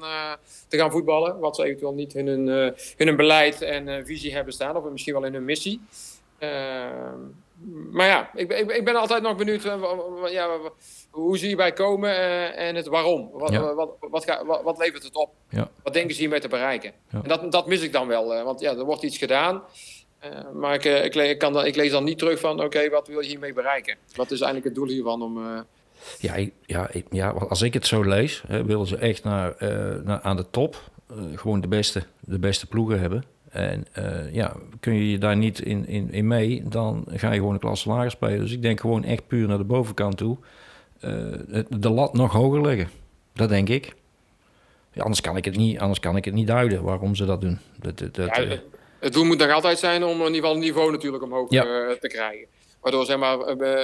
[0.67, 1.39] te gaan voetballen.
[1.39, 4.75] Wat ze eventueel niet in hun, in hun beleid en visie hebben staan.
[4.75, 5.81] Of misschien wel in hun missie.
[7.91, 9.63] Maar ja, ik, ik, ik, ben altijd nog benieuwd
[10.29, 10.59] ja,
[11.09, 12.15] hoe ze hierbij komen
[12.55, 13.29] en het waarom.
[13.33, 13.73] Wat, ja.
[13.73, 15.29] wat, wat, wat, wat, levert het op?
[15.49, 15.69] Ja.
[15.83, 16.91] Wat denken ze hiermee te bereiken?
[17.11, 18.43] En dat, dat mis ik dan wel.
[18.43, 19.63] want ja, er wordt iets gedaan.
[20.53, 23.19] Maar ik, ik, ik, kan dan, ik lees dan niet terug van, oké, wat wil
[23.19, 23.95] je hiermee bereiken?
[24.15, 25.65] Wat is eigenlijk het doel hiervan om
[26.19, 30.21] ja, ja, ja, als ik het zo lees, hè, willen ze echt naar, uh, naar
[30.21, 30.91] aan de top
[31.35, 33.23] gewoon de beste, de beste ploegen hebben.
[33.49, 33.85] En
[34.31, 37.59] ja, kun je je daar niet in, in, in mee, dan ga je gewoon een
[37.59, 38.39] klasse lager spelen.
[38.39, 40.37] Dus ik denk gewoon echt puur naar de bovenkant toe.
[41.69, 42.89] de lat nog hoger leggen.
[43.33, 43.95] Dat denk ik.
[44.91, 47.41] Ja, anders, kan ik het niet, anders kan ik het niet duiden waarom ze dat
[47.41, 47.59] doen.
[47.79, 48.59] Dat, dat, ja,
[48.99, 52.07] het doel moet nog altijd zijn om in ieder geval het niveau natuurlijk omhoog te
[52.07, 52.47] krijgen.
[52.81, 53.37] Waardoor zeg maar,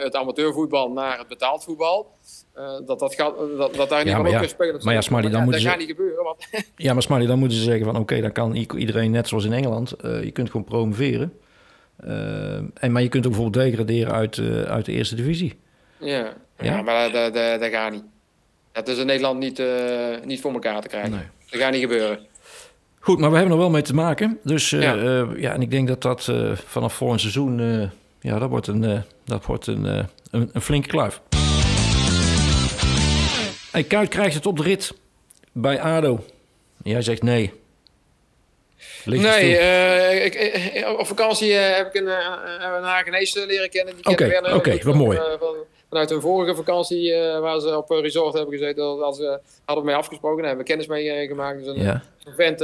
[0.04, 2.12] het amateurvoetbal naar het betaald voetbal.
[2.58, 4.80] Uh, dat, dat, gaat, dat, dat daar niet ja, ook spelen.
[4.84, 5.68] Maar ja, Smarty, dan moeten ze...
[5.68, 6.24] gaat niet gebeuren.
[6.24, 6.48] Want...
[6.76, 7.96] ja, maar Smarty, dan moeten ze zeggen van...
[7.96, 9.94] oké, dan kan iedereen net zoals in Engeland.
[10.06, 11.34] Uh, je kunt gewoon promoveren.
[12.06, 15.60] Uh, en, maar je kunt ook bijvoorbeeld degraderen uit, uit de eerste divisie.
[16.00, 16.82] Ja, ja?
[16.82, 18.04] maar dat, dat, dat, gaat niet.
[18.72, 19.64] Dat is in Nederland niet,
[20.26, 21.12] niet voor elkaar te krijgen.
[21.12, 21.26] Nee.
[21.50, 22.20] Dat gaat niet gebeuren.
[23.04, 24.40] Goed, maar we hebben er wel mee te maken.
[24.44, 24.94] Dus ja.
[25.38, 26.32] ja, en ik denk dat dat
[26.66, 27.92] vanaf volgend seizoen
[28.24, 31.22] ja, dat wordt een, uh, dat wordt een, uh, een, een, flinke kluif.
[33.72, 34.94] Hey, Kuit krijgt het op de rit
[35.52, 36.26] bij ADO.
[36.84, 37.54] Jij zegt nee.
[39.06, 43.94] nee, uh, ik, op vakantie heb ik een, een Hagenees leren kennen.
[44.04, 45.18] Oké, oké, okay, wat mooi.
[45.40, 45.56] Van,
[45.94, 49.92] vanuit een vorige vakantie waar ze op een resort hebben gezeten, dat ze, hadden we
[49.92, 50.38] mee afgesproken.
[50.38, 51.58] Daar hebben we kennis mee gemaakt.
[51.58, 52.04] Dus een, ja.
[52.24, 52.60] een vent,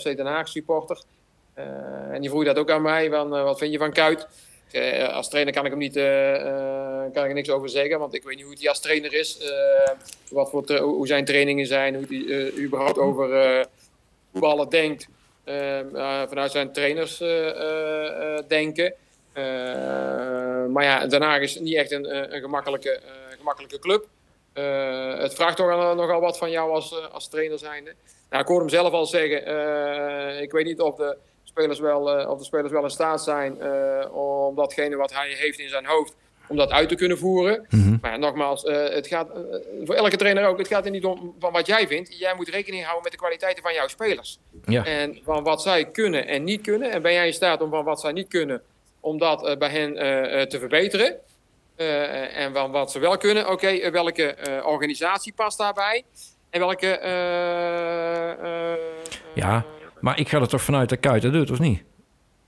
[0.00, 1.02] FC Den Haag supporter.
[2.10, 4.26] en die vroeg dat ook aan mij, van, wat vind je van Kuit?
[5.12, 6.04] Als trainer kan ik hem niet, uh,
[7.12, 9.52] kan ik er niks over zeggen, want ik weet niet hoe hij als trainer is,
[10.30, 13.66] wat voor hoe zijn trainingen zijn, hoe hij überhaupt over
[14.32, 15.08] voetballen denkt
[16.28, 17.18] vanuit zijn trainers
[18.48, 18.94] denken.
[20.68, 23.00] Maar ja, Den Haag is niet echt een, een gemakkelijke,
[23.38, 24.06] gemakkelijke club.
[25.20, 27.94] het vraagt toch nogal wat van jou als, als trainer zijnde.
[28.30, 32.38] Nou, ik hoorde hem zelf al zeggen, ik weet niet of de spelers wel, of
[32.38, 33.62] de spelers wel in staat zijn
[34.12, 36.14] om datgene wat hij heeft in zijn hoofd,
[36.50, 37.66] om dat uit te kunnen voeren.
[37.68, 37.96] Mhm.
[38.00, 39.28] Maar nogmaals, uh, het gaat
[39.84, 42.18] voor elke trainer ook, het gaat er niet om van wat jij vindt.
[42.18, 44.38] Jij moet rekening houden met de kwaliteiten van jouw spelers.
[44.64, 44.84] Ja.
[44.84, 46.90] En van wat zij kunnen en niet kunnen.
[46.90, 48.62] En ben jij in staat om van wat zij niet kunnen,
[49.00, 49.94] om dat bij hen
[50.48, 51.16] te verbeteren.
[52.34, 56.04] en van wat ze wel kunnen, oké, welke organisatie past daarbij?
[56.50, 56.98] En welke...
[59.34, 59.64] ja,
[60.00, 61.82] maar ik ga er toch vanuit dat Kuit dat doet, of niet?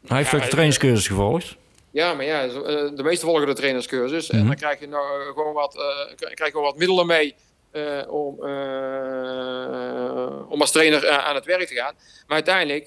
[0.07, 1.57] Hij heeft ook de trainingscursus gevolgd.
[1.93, 2.53] Ja, maar ja, eh,
[2.95, 4.31] de meeste volgen de trainerscursus.
[4.31, 4.47] En mhm.
[4.47, 7.35] dan krijg je nou eh, gewoon wat, uh, krijg je wat middelen mee
[7.73, 8.35] uh, om,
[10.49, 11.95] om als trainer aan het werk te gaan.
[12.27, 12.87] Maar uiteindelijk,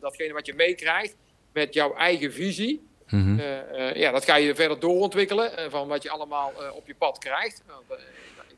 [0.00, 1.16] datgene wat je meekrijgt
[1.52, 3.40] met jouw eigen visie, mm
[3.94, 7.62] ja, dat ga je verder doorontwikkelen van wat je allemaal op je pad krijgt.
[7.66, 8.00] Want,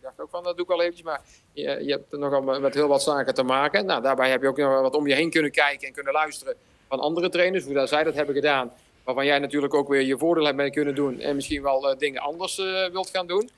[0.04, 1.04] dacht ook van, dat doe ik wel eventjes.
[1.04, 1.20] Maar
[1.52, 3.86] je, je hebt er nogal met heel wat zaken te maken.
[3.86, 6.54] Nou, daarbij heb je ook nog wat om je heen kunnen kijken en kunnen luisteren
[6.88, 7.64] van andere trainers.
[7.64, 8.72] Hoe dat zij dat hebben gedaan.
[9.04, 11.20] Waarvan jij natuurlijk ook weer je voordeel hebt mee kunnen doen.
[11.20, 12.56] En misschien wel dingen anders
[12.92, 13.50] wilt gaan doen.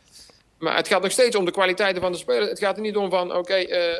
[0.58, 2.48] Maar het gaat nog steeds om de kwaliteiten van de speler.
[2.48, 3.94] Het gaat er niet om van, oké, okay, uh,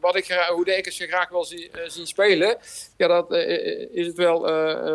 [0.00, 2.56] wat ik hoe de ik ze graag wil zien, zien spelen.
[2.96, 3.32] Ja, dat
[3.92, 4.40] is het wel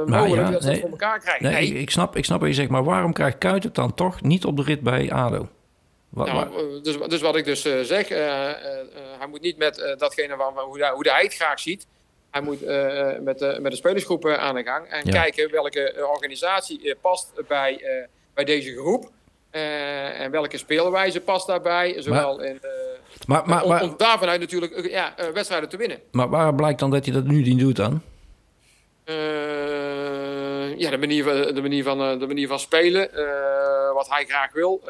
[0.05, 1.51] mogelijk ja, dat ze nee, dat voor elkaar krijgen.
[1.51, 4.21] Nee, Ik, snap, ik snap wat je zegt, maar waarom krijgt Kuit het dan toch
[4.21, 5.47] niet op de rit bij ADO?
[6.09, 10.85] nou, eh, dus, dus wat ik dus zeg, hij moet niet met datgene van, hoe,
[10.93, 11.87] hoe hij het graag ziet.
[12.31, 12.65] Hij moet
[13.21, 18.43] met, de, met de spelersgroep aan de gang en kijken welke organisatie past bij, bij
[18.43, 19.11] deze groep.
[19.51, 22.59] En welke speelwijze past daarbij, zowel maar, in...
[23.27, 25.99] maar, maar, om, om daarvanuit natuurlijk ja, wedstrijden te winnen.
[26.11, 28.01] Maar waar blijkt dan dat hij dat nu niet doet dan?
[30.77, 33.09] ja, de manier, de manier, van, de manier van spelen
[33.93, 34.81] wat hij graag wil.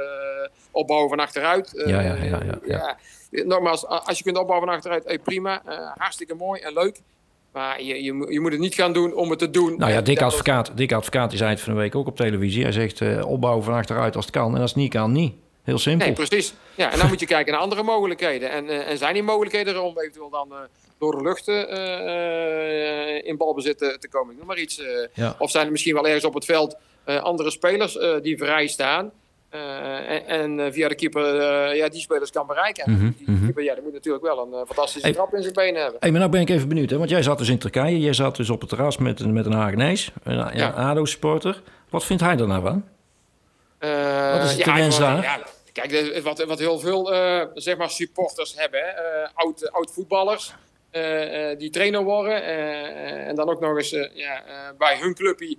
[0.72, 1.72] Opbouwen van achteruit.
[1.86, 2.98] Ja, ja, ja, ja, ja.
[3.44, 5.62] Nogmaals, als je kunt opbouwen van achteruit, hey, prima.
[5.98, 7.00] Hartstikke mooi en leuk.
[7.52, 9.78] Maar je, je, je, moet het niet gaan doen om het te doen.
[9.78, 12.64] Nou ja, Dick Advocaat, Dick Advocaat die zei het van de week ook op televisie.
[12.64, 14.56] Hij zegt uh, opbouwen van achteruit als het kan.
[14.56, 15.34] En als het niet kan, niet.
[15.64, 16.06] Heel simpel.
[16.06, 16.54] Nee, precies.
[16.76, 18.52] Ja, en dan moet je kijken naar andere mogelijkheden.
[18.52, 20.58] En, uh, en zijn die mogelijkheden er om eventueel dan uh,
[21.00, 21.48] door de lucht
[23.26, 24.32] in balbezit te komen?
[24.32, 24.82] Ik noem maar iets.
[25.14, 25.36] Ja.
[25.40, 26.78] Of zijn er misschien wel ergens op het veld
[27.10, 29.12] eh, andere spelers eh, die vrij staan.
[29.50, 31.36] Eh, en, en, via de keeper
[31.76, 32.84] ja, die spelers kan bereiken.
[32.84, 33.44] En mhm, die, mhm.
[33.44, 36.00] keeper ja, die moet natuurlijk wel een fantastische hey, trap in zijn benen hebben.
[36.00, 36.98] Hey, maar nou ben ik even benieuwd, hè?
[36.98, 38.00] want jij zat dus in Turkije.
[38.00, 40.70] Jij zat dus op het terras met, met een Hagenees, een, ja.
[40.70, 41.62] ADO-supporter.
[41.90, 42.84] Wat vindt hij er nou van?
[44.34, 45.22] Wat is het ja, wens daar?
[45.22, 45.40] Ja,
[45.72, 47.06] kijk, wat, wat heel veel
[47.54, 48.84] zeg maar supporters hebben,
[49.34, 50.54] oud, oud voetballers...
[51.58, 52.44] die trainer worden
[53.26, 54.44] en dan ook nog eens ja,
[54.78, 55.58] bij hun clubje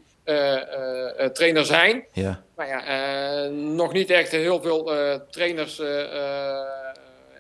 [1.33, 2.05] trainer zijn.
[2.13, 2.43] Ja.
[2.57, 4.85] Maar ja, nog niet echt heel veel
[5.31, 5.81] trainers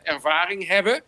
[0.02, 1.02] ervaring hebben.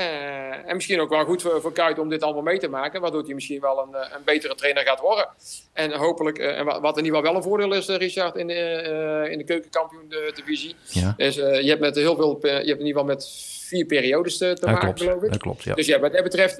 [0.00, 3.00] Uh, en misschien ook wel goed voor, voor Kuit om dit allemaal mee te maken.
[3.00, 5.28] Waardoor hij misschien wel een, een betere trainer gaat worden.
[5.72, 9.28] En hopelijk, uh, en wat in ieder geval wel een voordeel is, Richard, in de,
[9.30, 10.74] in de keukenkampioen-divisie.
[10.88, 11.14] Ja.
[11.16, 14.54] Is, je hebt met heel veel, je hebt in ieder geval met vier periodes te,
[14.54, 15.30] te maken, geloof ik.
[15.30, 15.74] Dat klopt, ja.
[15.74, 16.54] Dus ja, wat dat betreft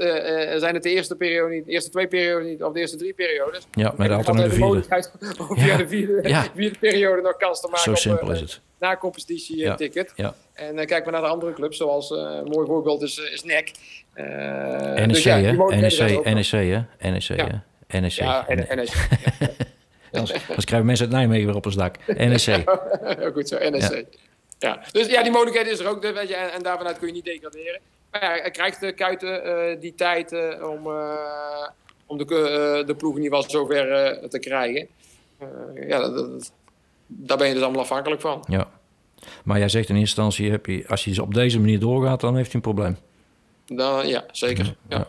[0.57, 3.15] zijn het de eerste periode niet, de eerste twee periodes niet, of de eerste drie
[3.15, 3.67] periodes.
[3.73, 4.65] Ja, maar altijd nog de vierde.
[4.65, 5.13] mogelijkheid
[5.49, 8.61] om via de vierde, periode nog kans te maken Zo simpel is het.
[8.83, 9.75] Na competitie ja.
[9.75, 10.13] ticket.
[10.17, 10.35] Ja.
[10.53, 13.45] En uh, kijk maar naar de andere clubs, zoals uh, een mooi voorbeeld is, is
[13.45, 13.73] NEC.
[14.15, 15.53] NEC, dus ja, hè?
[15.53, 16.51] NEC, NEC,
[16.99, 17.11] hè?
[17.11, 17.47] NEC, ja.
[17.87, 18.01] hè?
[18.01, 18.13] NEC.
[18.13, 18.93] Ja, NEC.
[20.13, 21.97] Anders krijgen mensen uit Nijmegen weer op ons dak.
[22.07, 22.63] NEC.
[23.35, 24.07] Goed zo, NEC.
[24.59, 24.83] Ja.
[24.93, 26.03] Dus ja, die mogelijkheid is er ook.
[26.03, 27.81] Weet je, en, en daarvanuit kun je niet degraderen.
[28.11, 31.69] Maar ja, hij krijgt de Kuiten uh, die tijd uh, om, uh,
[32.07, 34.89] om de, de ploeg in ieder geval zover te krijgen.
[35.89, 36.53] ja, dat, dat,
[37.17, 38.45] daar ben je dus allemaal afhankelijk van.
[38.49, 38.69] Ja.
[39.45, 42.37] Maar jij zegt in eerste instantie, heb je, als je op deze manier doorgaat, dan
[42.37, 42.97] heeft hij een probleem.
[43.67, 44.65] Dan, ja, zeker.
[44.89, 44.97] ja.
[44.97, 45.07] ja.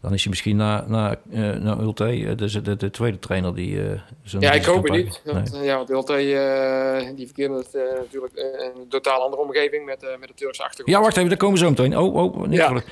[0.00, 3.54] Dan is hij misschien naar, naar, uh, naar Ulte, eh, de, de, de, tweede trainer
[3.54, 3.74] die...
[3.74, 5.22] Uh, ja, ik hoop het niet.
[5.52, 5.64] nee.
[5.64, 7.64] Ja, want Ulte uh, die verkeerde
[7.98, 10.96] natuurlijk een totaal andere omgeving met, met de Turkse achtergrond.
[10.96, 11.98] Ja, wacht even, daar komen we zo meteen.
[11.98, 12.82] Oh, oh, niet ja.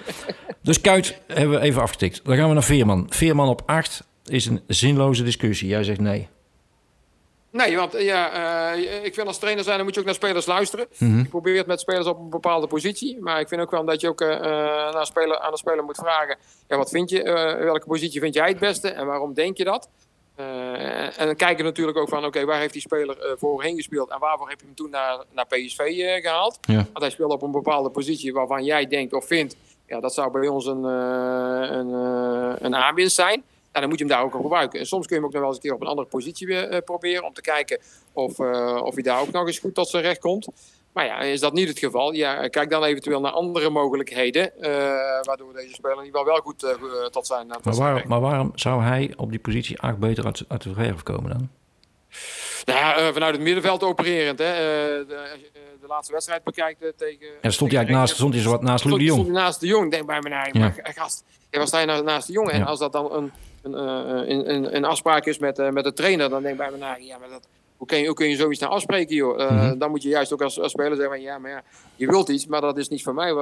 [0.63, 2.25] Dus Kuit hebben we even afgetikt.
[2.25, 3.07] Dan gaan we naar Veerman.
[3.09, 5.69] Veerman op 8 is een zinloze discussie.
[5.69, 6.29] Jij zegt nee.
[7.53, 10.47] Nee, want ja, uh, ik vind als trainer zijn, dan moet je ook naar spelers
[10.47, 10.87] luisteren.
[10.99, 13.21] Mm Je probeert met spelers op een bepaalde positie.
[13.21, 14.29] Maar ik vind ook wel dat je ook uh,
[14.93, 16.37] naar speler, aan de speler moet vragen...
[16.69, 17.35] Ja, wat vind je, uh,
[17.65, 19.89] welke positie vind jij het beste en waarom denk je dat?
[21.17, 24.11] en dan kijken natuurlijk ook van, oké, waar heeft die speler voorheen gespeeld...
[24.11, 25.79] en waarvoor heb je hem toen naar, naar PSV
[26.23, 26.59] gehaald?
[26.61, 26.75] Ja.
[26.75, 29.57] Want hij speelt op een bepaalde positie waarvan jij denkt of vindt...
[29.87, 31.93] ja, dat zou bij ons een, een,
[32.65, 33.43] een aanwinst zijn...
[33.81, 34.81] Dan moet je hem daar ook op gebruiken.
[34.81, 36.47] En soms kun je hem ook nog wel eens een keer op een andere positie
[36.47, 37.25] weer, uh, proberen.
[37.25, 37.79] Om te kijken
[38.13, 40.49] of, uh, of hij daar ook nog eens goed tot zijn recht komt.
[40.93, 42.13] Maar ja, is dat niet het geval?
[42.13, 44.53] Ja, kijk dan eventueel naar andere mogelijkheden.
[44.61, 44.69] Uh,
[45.23, 46.59] waardoor deze speler niet wel, wel goed
[47.11, 47.49] tot zijn.
[47.49, 50.75] Tot maar, waarom, maar waarom zou hij op die positie 8 beter uit, uit de
[50.75, 51.49] verf komen dan?
[52.65, 54.39] Nou ja, vanuit het middenveld opererend.
[54.39, 54.47] Hè.
[55.07, 57.27] De, als je de laatste wedstrijd bekijkt tegen...
[57.41, 59.21] En stond hij eigenlijk naast, stond hij zo wat naast Luc de Jong?
[59.21, 60.73] Stond hij naast de Jong, denk bij me, nou, ja.
[60.83, 62.51] gast, ja, was hij naast de Jong?
[62.51, 63.73] En als dat dan een een,
[64.31, 67.03] een, een, een afspraak is met, met de trainer, dan denk ik bij me, nou,
[67.03, 67.47] ja, maar dat,
[67.77, 69.39] hoe, kun je, hoe kun je zoiets nou afspreken, joh?
[69.39, 69.79] Uh, mm -hmm.
[69.79, 71.63] Dan moet je juist ook als, als speler zeggen, ja, maar ja,
[71.97, 73.35] je wilt iets, maar dat is niet voor mij.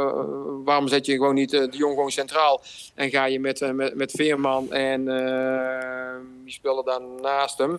[0.65, 2.61] Waarom zet je gewoon niet de jong gewoon centraal
[2.95, 5.05] en ga je met, met, met Veerman en
[6.45, 7.79] wie speelde dan naast hem?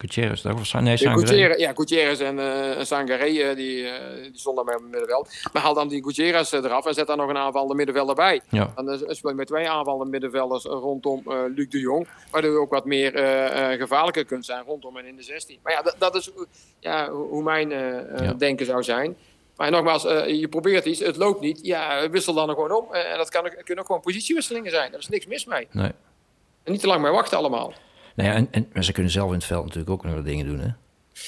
[0.00, 4.64] Gutierrez, dat was nee, Gutierrez, ja, Gutierrez en uh, Sangaré, uh, die, uh, die stonden
[4.64, 5.30] bij het middenveld.
[5.52, 8.40] Maar haal dan die Gutierrez eraf en zet daar nog een aanvallende middenvelder bij.
[8.48, 8.72] Ja.
[8.74, 11.22] Dan speel je met twee aanvallende middenvelders rondom
[11.54, 12.08] Luc de Jong.
[12.30, 13.12] Waardoor je ook wat meer
[13.78, 15.58] gevaarlijker kunt zijn rondom en in de 16.
[15.62, 16.30] Maar ja, dat, dat is
[16.78, 18.32] ja, hoe mijn ja.
[18.32, 19.16] denken zou zijn.
[19.56, 21.58] Maar nogmaals, je probeert iets, het loopt niet.
[21.62, 22.94] Ja, wissel dan er gewoon om.
[22.94, 24.90] en dat kan, kunnen ook gewoon positiewisselingen zijn.
[24.90, 25.68] Daar is niks mis mee.
[25.70, 25.92] Nee.
[26.62, 27.72] En niet te lang mee wachten allemaal.
[28.20, 30.46] Nou ja, en, en ze kunnen zelf in het veld natuurlijk ook nog wat dingen
[30.46, 30.68] doen, hè?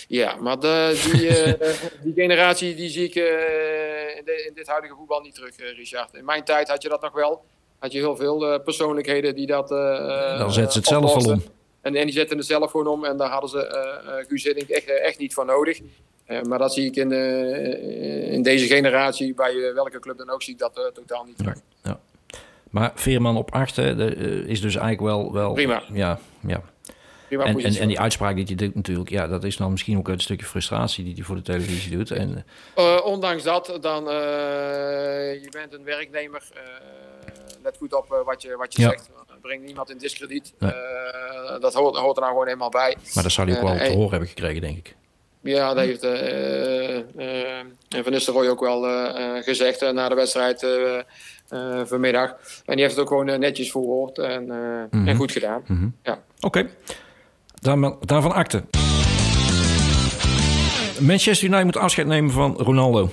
[0.09, 1.71] Ja, maar de, die, uh,
[2.05, 3.23] die generatie die zie ik uh,
[4.17, 6.15] in, de, in, dit huidige voetbal niet terug, uh, Richard.
[6.15, 7.45] In mijn tijd had je dat nog wel.
[7.79, 9.69] Had je heel veel persoonlijkheden die dat.
[9.69, 11.43] Dan zetten ze het zelf al om.
[11.81, 13.05] En, en die zetten het zelf gewoon om.
[13.05, 15.81] En daar hadden ze Guus echt, echt niet voor nodig.
[16.49, 17.13] maar dat zie ik in,
[18.33, 21.55] in deze generatie, bij welke club dan ook, zie ik dat totaal niet terug.
[21.83, 22.01] Ja, ja.
[22.71, 24.01] Maar Veerman op achter
[24.49, 25.33] is dus eigenlijk wel...
[25.33, 25.83] wel Prima.
[25.93, 26.63] Ja, ja.
[27.41, 30.09] En, en, en, die uitspraak die hij doet natuurlijk, ja, dat is dan misschien ook
[30.09, 32.11] een stukje frustratie die hij voor de televisie doet.
[32.11, 32.45] En,
[32.79, 34.13] uh, ondanks dat, dan, uh,
[35.43, 36.61] je bent een werknemer, uh,
[37.63, 38.89] let goed op wat je, wat je ja.
[38.89, 39.11] zegt.
[39.41, 40.53] Breng niemand in discrediet.
[40.59, 40.73] Nee.
[41.61, 42.97] dat hoort, hoort, er nou gewoon eenmaal bij.
[43.15, 44.97] Maar dat zou hij ook wel te horen hebben gekregen, denk ik.
[45.41, 46.01] Ja, dat heeft
[48.05, 48.83] Van Nistelrooy ook wel
[49.43, 50.67] gezegd na de wedstrijd
[51.85, 52.31] vanmiddag.
[52.65, 55.09] En die heeft het ook gewoon netjes verwoord en, mm -hmm.
[55.09, 55.63] en goed gedaan.
[55.67, 55.97] Mm -hmm.
[56.03, 56.23] ja.
[56.41, 56.59] Oké.
[56.59, 56.71] Okay.
[57.63, 58.65] Daar, daarvan akte.
[61.01, 63.11] Manchester United moet afscheid nemen van Ronaldo.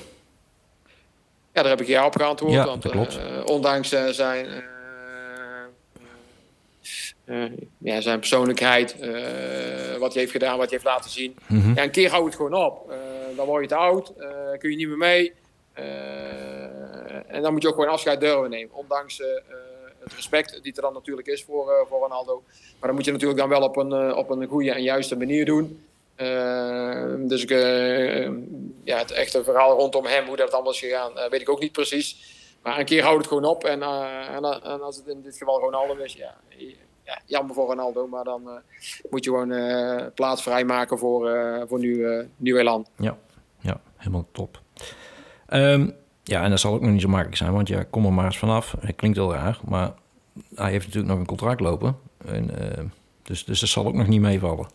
[1.53, 2.53] Ja, daar heb ik ja op geantwoord.
[2.53, 3.17] Ja, want, klopt.
[3.17, 4.47] Uh, ondanks uh, zijn,
[7.25, 7.45] uh,
[7.77, 8.95] ja, zijn persoonlijkheid,
[9.99, 11.35] wat hij heeft gedaan, wat hij heeft laten zien.
[11.47, 11.75] Mm -hmm.
[11.75, 12.93] ja, een keer houdt het gewoon op.
[13.35, 14.13] dan word je te oud,
[14.57, 15.33] kun je niet meer mee.
[17.27, 18.75] en dan moet je ook gewoon afscheid durven nemen.
[18.75, 19.21] Ondanks
[20.09, 22.43] het respect die er dan natuurlijk is voor, uh, voor Ronaldo.
[22.79, 25.17] Maar dan moet je natuurlijk dan wel op een, uh, op een goede en juiste
[25.17, 25.83] manier doen.
[26.17, 27.49] Uh, dus ik,
[28.83, 31.71] ja, het echte verhaal rondom hem, hoe dat allemaal is gegaan, weet ik ook niet
[31.71, 32.37] precies.
[32.63, 33.63] Maar een keer houdt het gewoon op.
[33.63, 36.35] En, en, als het in dit geval Ronaldo is, ja,
[37.03, 38.07] ja jammer voor Ronaldo.
[38.07, 38.61] Maar dan
[39.09, 41.31] moet je gewoon plaats vrijmaken voor,
[41.67, 42.87] voor nieuw, nieuw elan.
[42.95, 43.17] Ja,
[43.59, 44.61] ja helemaal top.
[45.49, 45.95] Um,
[46.29, 48.25] Ja, en dat zal ook nog niet zo makkelijk zijn, want ja, kom er maar
[48.25, 48.75] eens vanaf.
[48.79, 49.93] Het klinkt wel raar, maar
[50.55, 51.97] hij heeft natuurlijk nog een contract lopen.
[52.25, 52.85] En, uh,
[53.23, 54.67] dus, dus dat zal ook nog niet meevallen.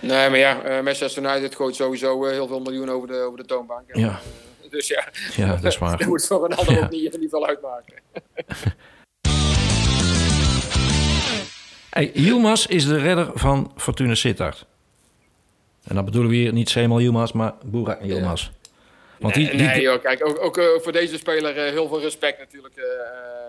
[0.00, 3.38] Nee, maar ja, uh, Manchester United gooit sowieso uh, heel veel miljoen over de, over
[3.38, 3.88] de toonbank.
[3.88, 4.20] En, ja.
[4.70, 5.98] dus ja, ja, dat is waar.
[5.98, 6.84] dat moet voor een ander ja.
[6.84, 7.94] ook niet in ieder geval uitmaken.
[11.90, 14.66] hey, Yilmaz is de redder van Fortuna Sittard.
[15.84, 18.42] En dan bedoelen we hier niet Semal Yilmaz, maar Burak Yilmaz.
[18.42, 18.61] Ja.
[19.22, 22.38] Want die, nee, joh, kijk, ook, ook uh, voor deze speler uh, heel veel respect
[22.38, 22.84] natuurlijk uh,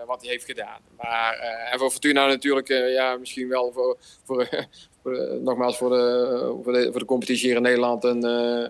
[0.06, 0.80] wat hij heeft gedaan.
[0.96, 1.34] Maar,
[1.72, 4.48] en voor Fortuna natuurlijk, ja, misschien wel voor, voor,
[5.02, 8.22] voor nogmaals voor de, voor, de, voor de competitie hier in Nederland een,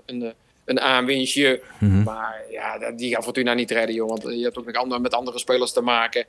[0.06, 0.32] een,
[0.64, 1.60] een aanwinstje.
[1.78, 2.02] Mm -hmm.
[2.02, 4.08] Maar ja, die gaat Fortuna niet redden, joh.
[4.08, 6.24] Want je hebt ook nog andere, met andere spelers te maken.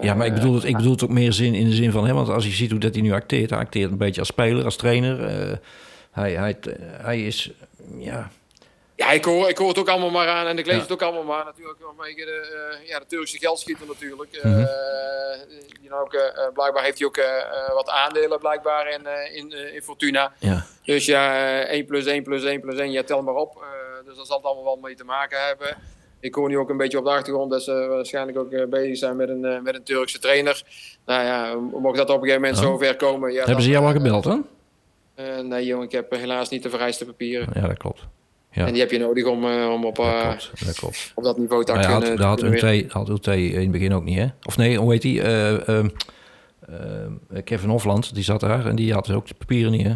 [0.00, 2.06] ja, maar ik bedoel, het, ik bedoel het ook meer zin in de zin van...
[2.06, 3.50] Hè, want als je ziet hoe dat hij nu acteert...
[3.50, 5.18] hij acteert een beetje als speler, als trainer.
[6.10, 6.56] hij, hij,
[7.02, 7.50] hij is...
[7.98, 8.30] Ja,
[8.96, 10.80] ja, ik hoor, ik hoor het ook allemaal maar aan en ik lees ja.
[10.80, 14.40] het ook allemaal maar natuurlijk vanwege de, uh, ja, de Turkse geldschieter natuurlijk.
[14.42, 14.60] Mm -hmm.
[14.60, 14.66] uh,
[15.80, 16.20] you know, ook, uh,
[16.52, 17.20] blijkbaar heeft hij ook
[17.74, 20.32] wat aandelen blijkbaar in, in, in Fortuna.
[20.38, 20.66] Ja.
[20.84, 23.64] Dus ja, 1 plus 1 plus 1 plus 1, ja, tel maar op.
[24.04, 25.76] dus dat zal het allemaal wel mee te maken hebben.
[26.20, 29.16] Ik hoor nu ook een beetje op de achtergrond dat ze waarschijnlijk ook bezig zijn
[29.16, 30.62] met een, met een Turkse trainer.
[31.06, 32.64] Nou ja, mocht dat op een gegeven moment oh.
[32.64, 33.30] zover komen...
[33.30, 34.46] Ja, Hebben dan, ze jou al gebeld dan?
[35.48, 37.48] nee jongen, ik heb helaas niet de vereiste papieren.
[37.54, 38.06] Ja, dat klopt.
[38.54, 38.66] Ja.
[38.66, 41.12] En die heb je nodig om, uh, om op, uh, dat klopt, dat klopt.
[41.14, 42.00] op dat niveau te kunnen...
[42.00, 44.26] Dat had, had, UT, had UT in het begin ook niet, hè?
[44.42, 45.22] Of nee, hoe heet die?
[45.22, 45.84] Uh,
[47.44, 49.94] Kevin Hofland, die zat daar en die had ook de papieren niet, hè?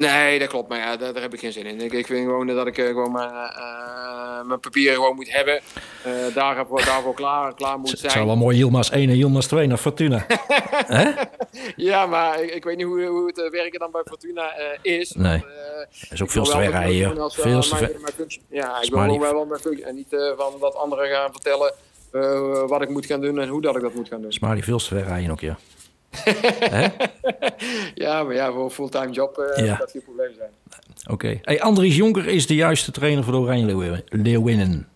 [0.00, 0.68] Nee, dat klopt.
[0.68, 1.80] Maar ja, daar, daar heb ik geen zin in.
[1.80, 5.60] Ik, ik vind gewoon dat ik gewoon mijn, uh, mijn papieren gewoon moet hebben.
[6.06, 8.02] Uh, daarvoor, daarvoor klaar, klaar moet zijn.
[8.02, 10.26] Het zou wel mooi Yilmaz 1 en Yilmaz 2 naar Fortuna.
[11.76, 15.12] ja, maar ik, ik, weet niet hoe, hoe het werken dan bij Fortuna is.
[15.12, 15.30] Nee.
[15.30, 15.42] Want,
[16.00, 17.32] dat is ook veel te ver rijden.
[17.32, 18.38] Veel te ver.
[18.48, 19.84] Ja, ik wil gewoon wel mijn functie.
[19.84, 21.74] En niet van wat anderen gaan vertellen
[22.68, 24.32] wat ik moet gaan doen en hoe dat ik dat moet gaan doen.
[24.32, 25.58] Smiley veel te ver rijden ook, ja.
[28.04, 29.76] ja, maar ja, voor een fulltime job uh, ja.
[29.76, 30.50] dat geen probleem zijn.
[31.02, 31.12] Oké.
[31.12, 31.38] Okay.
[31.42, 34.88] Hey, Andries Jonker is de juiste trainer voor de Oranje Leeuwinnen.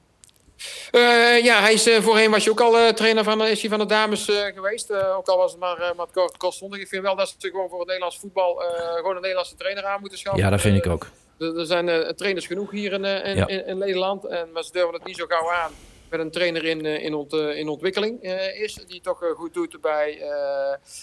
[0.93, 3.71] Uh, ja, hij is, uh, voorheen was je ook al uh, trainer van, is hij
[3.71, 4.25] van de dames
[4.55, 4.93] geweest.
[4.93, 6.81] ook al was het maar, maar kort, kortstondig.
[6.81, 8.63] Ik vind wel dat ze gewoon voor het Nederlands voetbal
[8.97, 10.43] gewoon een Nederlandse trainer aan moeten schaffen.
[10.43, 11.07] Ja, dat vind ik ook.
[11.39, 13.47] er zijn trainers genoeg hier in, in, ja.
[13.47, 14.25] in, in Nederland.
[14.25, 15.73] En, maar ze durven het niet zo gauw aan
[16.17, 18.23] met een trainer in, in, ont, in ontwikkeling
[18.55, 18.75] is.
[18.87, 20.23] Die toch goed doet bij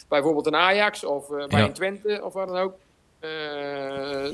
[0.08, 1.60] bijvoorbeeld een Ajax of bij ja.
[1.60, 2.74] een Twente of wat dan ook.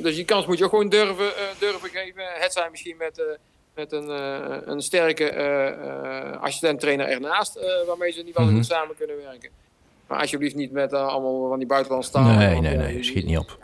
[0.03, 2.23] dus die kans moet je ook gewoon durven, durven geven.
[2.39, 3.37] Het zijn misschien met
[3.77, 8.59] met een, uh, een sterke uh, assistent-trainer ernaast, waarmee ze niet wel mm -hmm.
[8.59, 9.49] goed samen kunnen werken.
[10.07, 12.37] Maar alsjeblieft niet met allemaal van die buitenlandse talen.
[12.37, 13.57] Nee, nee, nee, schiet niet op.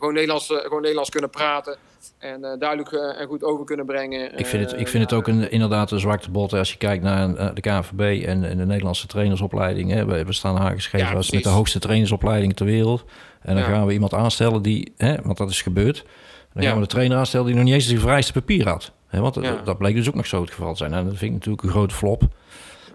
[0.00, 1.76] Gewoon, Nederlands, gewoon Nederlands kunnen praten
[2.18, 4.38] en duidelijk en goed over kunnen brengen.
[4.38, 7.02] Ik vind het, ik vind het ook een, inderdaad een zwakte bot als je kijkt
[7.02, 9.90] naar de KNVB en, en de Nederlandse trainersopleiding.
[9.90, 10.04] Hè.
[10.04, 13.04] We, we staan aangeschreven ja, als met de hoogste trainersopleiding ter wereld.
[13.40, 13.70] En dan ja.
[13.70, 16.04] gaan we iemand aanstellen die, hè, want dat is gebeurd.
[16.52, 18.92] Dan gaan we de trainer aanstellen die nog niet eens de vereiste papier had.
[19.06, 19.34] He, want
[19.64, 20.94] dat bleek dus ook nog zo het geval te zijn.
[20.94, 22.22] En dat vind ik natuurlijk een grote flop.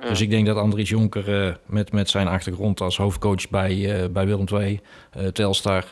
[0.02, 0.10] Ja.
[0.10, 4.10] Dus ik denk dat Andries Jonker uh, met, met zijn achtergrond als hoofdcoach bij, uh,
[4.10, 4.80] bij Willem II,
[5.18, 5.86] uh, Telstar...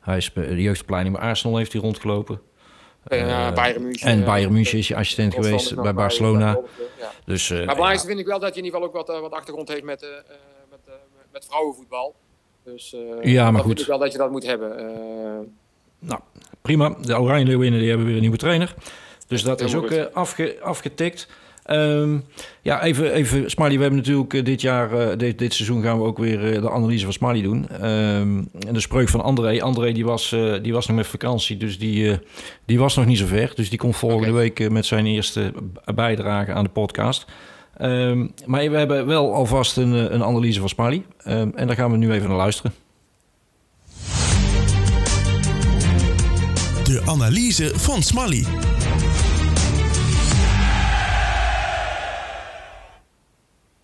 [0.00, 2.40] Hij is de jeugdopleiding bij Arsenal heeft hij rondgelopen.
[3.04, 4.08] En Bayern München.
[4.08, 6.52] En Bayern München is je assistent geweest bij Barcelona.
[6.52, 6.62] Bij,
[6.98, 7.12] ja.
[7.24, 9.68] dus, maar belangrijkste vind ik wel dat je in ieder geval ook wat, wat achtergrond
[9.68, 10.06] heeft met,
[10.70, 10.80] met,
[11.32, 12.14] met vrouwenvoetbal.
[12.64, 13.68] Dus ja, maar goed.
[13.68, 14.76] vind ik wel dat je dat moet hebben.
[15.98, 16.20] Nou,
[16.62, 16.96] prima.
[17.00, 18.74] De Oranje Leeuwinnen die hebben weer een nieuwe trainer.
[19.26, 21.28] Dus dat is ook uh, afge, afgetikt.
[21.72, 22.24] Um,
[22.62, 23.74] ja, even, even Smiley.
[23.74, 26.70] We hebben natuurlijk uh, dit jaar, uh, dit, dit, seizoen gaan we ook weer de
[26.70, 27.86] analyse van Smiley doen.
[27.86, 29.62] Um, en de spreuk van André.
[29.62, 32.18] André die was, die was nog met vakantie, dus die,
[32.64, 33.52] die was nog niet zo ver.
[33.54, 34.40] Dus die komt volgende okay.
[34.40, 35.52] week met zijn eerste
[35.94, 37.26] bijdrage aan de podcast.
[37.80, 41.02] Um, maar we hebben wel alvast een, een analyse van Smiley.
[41.24, 42.72] en daar gaan we nu even naar luisteren.
[46.84, 48.44] De analyse van Smiley.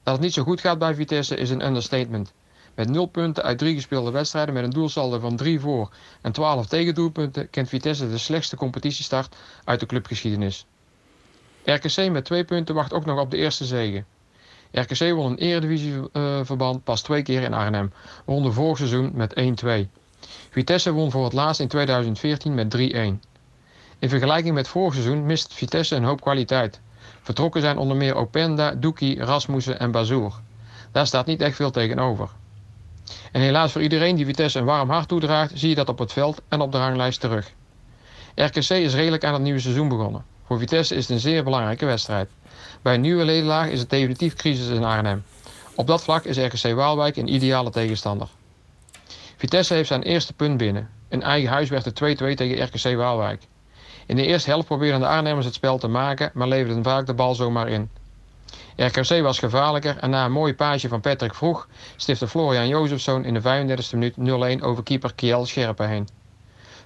[0.06, 2.32] Dat het niet zo goed gaat bij Vitesse is een understatement.
[2.74, 5.90] Met 0 punten uit 3 gespeelde wedstrijden met een doelsaldo van 3 voor
[6.20, 10.66] en 12 tegendoelpunten kent Vitesse de slechtste competitiestart uit de clubgeschiedenis.
[11.64, 14.04] RKC met 2 punten wacht ook nog op de eerste zege.
[14.70, 17.92] RKC won een eredivisieverband uh, pas twee keer in Arnhem,
[18.24, 19.68] won vorig seizoen met 1-2.
[20.50, 22.80] Vitesse won voor het laatst in 2014 met 3-1.
[23.98, 26.80] In vergelijking met vorig seizoen mist Vitesse een hoop kwaliteit.
[27.26, 30.32] Vertrokken zijn onder meer Openda, Doekie, Rasmussen en Bazour.
[30.92, 32.28] Daar staat niet echt veel tegenover.
[33.32, 36.12] En helaas voor iedereen die Vitesse een warm hart toedraagt, zie je dat op het
[36.12, 37.52] veld en op de ranglijst terug.
[38.34, 40.24] RKC is redelijk aan het nieuwe seizoen begonnen.
[40.44, 42.28] Voor Vitesse is het een zeer belangrijke wedstrijd.
[42.82, 45.24] Bij een nieuwe ledenlaag is het definitief crisis in Arnhem.
[45.74, 48.28] Op dat vlak is RKC Waalwijk een ideale tegenstander.
[49.36, 50.90] Vitesse heeft zijn eerste punt binnen.
[51.08, 53.42] In eigen huis werd het 2-2 tegen RKC Waalwijk.
[54.06, 57.14] In de eerste helft probeerden de Arnhemmers het spel te maken, maar leverden vaak de
[57.14, 57.90] bal zomaar in.
[58.76, 63.34] RKC was gevaarlijker en na een mooie paasje van Patrick Vroeg stifte Florian Jozefzoon in
[63.34, 66.08] de 35e minuut 0-1 over keeper Kiel Scherpen heen.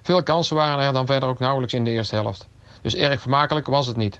[0.01, 2.47] Veel kansen waren er dan verder ook nauwelijks in de eerste helft.
[2.81, 4.19] Dus erg vermakelijk was het niet.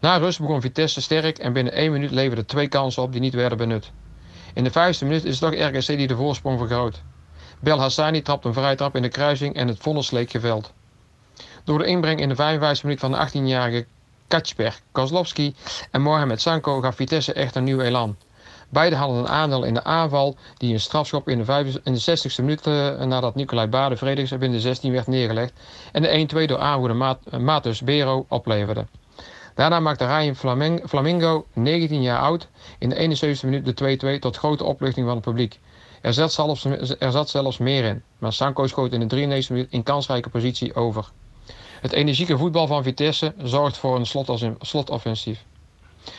[0.00, 3.34] Na rust begon Vitesse sterk en binnen 1 minuut leverde twee kansen op die niet
[3.34, 3.90] werden benut.
[4.54, 7.02] In de vijfde minuut is het toch RKC die de voorsprong vergroot.
[7.60, 10.72] Bel Hassani trapt een vrijtrap in de kruising en het vonnis leek geveld.
[11.68, 13.86] Door de inbreng in de 55 minuut van de 18-jarige
[14.28, 15.54] Kacper Kozlowski
[15.90, 18.16] en Mohamed Sanko gaf Vitesse echt een nieuw elan.
[18.68, 22.40] Beide hadden een aandeel in de aanval die een strafschop in de, in de 60ste
[22.44, 25.52] minuut uh, nadat Nicolai Bade vredings binnen de 16 werd neergelegd
[25.92, 28.86] en de 1-2 door aanvoerder Mat Matus Bero opleverde.
[29.54, 30.34] Daarna maakte Ryan
[30.88, 32.48] Flamingo, 19 jaar oud,
[32.78, 35.58] in de 71ste minuut de 2-2 tot grote opluchting van het publiek.
[36.00, 36.64] Er zat, zelfs,
[36.98, 40.74] er zat zelfs meer in, maar Sanko schoot in de 93e minuut in kansrijke positie
[40.74, 41.10] over.
[41.80, 44.06] Het energieke voetbal van Vitesse zorgt voor een
[44.60, 45.44] slotoffensief.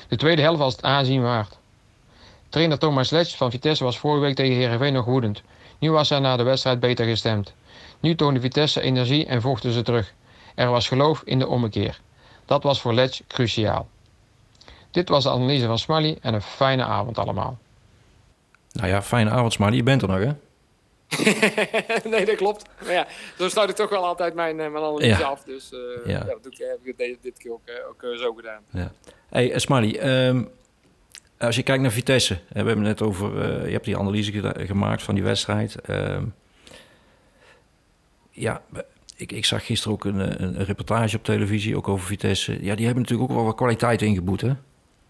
[0.07, 1.57] De tweede helft was het aanzien waard.
[2.49, 5.41] Trainer Thomas Letch van Vitesse was vorige week tegen Heerenveen nog woedend.
[5.80, 7.53] Nu was hij na de wedstrijd beter gestemd.
[7.99, 10.14] Nu toonde Vitesse energie en vochten ze terug.
[10.55, 11.99] Er was geloof in de ommekeer.
[12.45, 13.88] Dat was voor Letch cruciaal.
[14.91, 17.57] Dit was de analyse van Smally en een fijne avond allemaal.
[18.72, 19.76] Nou ja, fijne avond Smally.
[19.76, 20.32] Je bent er nog hè?
[22.12, 22.70] nee, dat klopt.
[22.84, 23.07] Maar ja,
[23.38, 25.43] zo sluit ik toch wel altijd mijn, eh, mijn analyse af.
[25.43, 26.12] Dus uh, ja.
[26.12, 26.24] ja.
[26.24, 28.62] dat doe ik, heb ik dit keer ook, eh, ook zo gedaan.
[28.70, 28.91] Ja.
[29.30, 30.49] Hey, Smally, um,
[31.38, 35.03] als je kijkt naar Vitesse, we hebben net over, uh, je hebt die analyse gemaakt
[35.03, 35.76] van die wedstrijd.
[35.89, 36.18] Uh,
[38.32, 38.62] ja,
[39.18, 42.51] ik, ik, zag gisteren ook een, een, reportage op televisie, ook over Vitesse.
[42.51, 44.51] Ja, die hebben natuurlijk ook wel wat kwaliteit ingeboet, hè?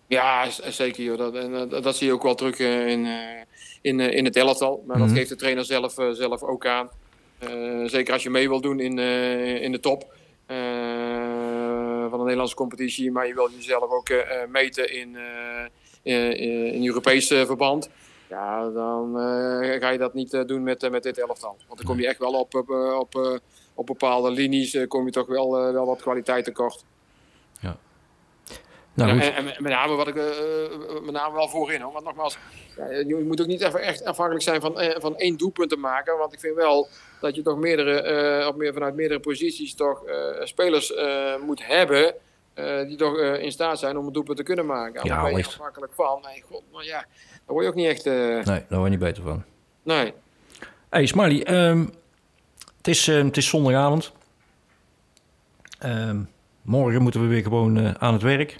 [0.08, 1.04] Ja, zeker.
[1.04, 1.18] Joh.
[1.18, 3.08] Dat, en, dat zie je ook wel terug in,
[3.82, 4.84] in, in het elftal.
[4.88, 5.16] Maar dat mhm.
[5.16, 6.90] geeft de trainer zelf, zelf ook aan.
[7.86, 9.00] zeker als je mee wil doen in,
[9.62, 10.14] in de top
[12.10, 13.12] van de Nederlandse competitie.
[13.12, 14.10] Maar je wil jezelf ook
[14.50, 15.18] meten in
[16.04, 17.90] in Europees verband.
[18.30, 21.58] Ja, dan uh, ga je dat niet uh, doen met, uh, met dit elftal.
[21.68, 22.70] Want dan kom je echt wel op, op,
[23.00, 23.40] op,
[23.74, 26.84] op bepaalde linies, kom je toch wel, wel wat kwaliteit tekort.
[28.94, 30.16] Nou, ja, en, en, met name wat ik
[31.04, 31.94] met name wel voorin hoor.
[31.94, 32.38] Want nogmaals,
[32.78, 36.18] ja, je moet ook niet even echt afhankelijk zijn van, van één doelpunt te maken.
[36.18, 36.88] Want ik vind wel
[37.22, 40.04] dat je toch meerdere, of meer vanuit meerdere posities toch
[40.44, 40.94] spelers
[41.46, 42.16] moet hebben
[42.60, 45.02] uh, die toch uh, in staat zijn om een doelpunt te kunnen maken.
[45.08, 46.22] Ja, daar ben je afhankelijk van.
[46.26, 47.08] Nee, god, maar ja, daar
[47.46, 48.06] word je ook niet echt...
[48.06, 48.14] Uh...
[48.14, 49.44] Nee, daar word je niet beter van.
[49.84, 50.14] Nee.
[50.90, 51.94] Hey Smiley, um,
[52.78, 54.12] het, is, het is zondagavond.
[55.86, 56.30] Um,
[56.62, 58.58] morgen moeten we weer gewoon aan het werk.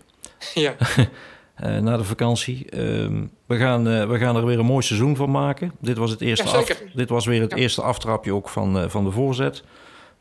[0.54, 0.76] Ja.
[1.82, 2.80] na de vakantie.
[2.80, 5.72] Um, we, gaan, we gaan er weer een mooi seizoen van maken.
[5.82, 7.58] Dit was, het eerste ja, af, dit was weer het ja.
[7.58, 9.64] eerste aftrapje ook van, van de voorzet.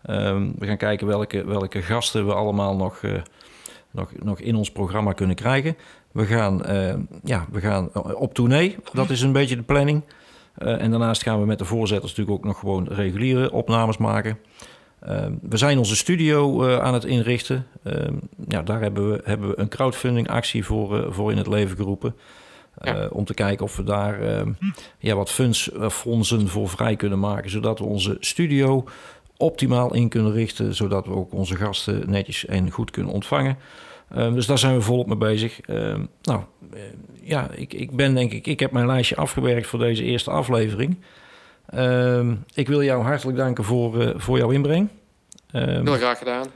[0.02, 3.00] we gaan kijken welke, welke gasten we allemaal nog
[3.90, 5.76] nog, nog in ons programma kunnen krijgen.
[6.12, 6.94] We gaan, uh,
[7.24, 8.76] ja, we gaan op tournee.
[8.92, 10.02] Dat is een beetje de planning.
[10.58, 14.38] Uh, en daarnaast gaan we met de voorzetters natuurlijk ook nog gewoon reguliere opnames maken.
[15.06, 17.66] Uh, we zijn onze studio aan het inrichten.
[18.48, 22.14] ja, daar hebben we, hebben we een crowdfunding actie voor, voor in het leven geroepen.
[22.80, 23.08] Ja.
[23.10, 24.44] om te kijken of we daar
[24.98, 27.50] ja, wat funds, fondsen voor vrij kunnen maken.
[27.50, 28.84] Zodat we onze studio
[29.36, 30.74] optimaal in kunnen richten.
[30.74, 33.58] Zodat we ook onze gasten netjes en goed kunnen ontvangen.
[34.14, 35.60] Dus daar zijn we volop mee bezig.
[36.22, 36.42] Nou,
[37.28, 40.96] ja, ik, ik ben denk ik, ik heb mijn lijstje afgewerkt voor deze eerste aflevering.
[41.74, 44.88] Um, ik wil jou hartelijk danken voor, uh, voor jouw inbreng.
[45.50, 46.46] Heel graag gedaan.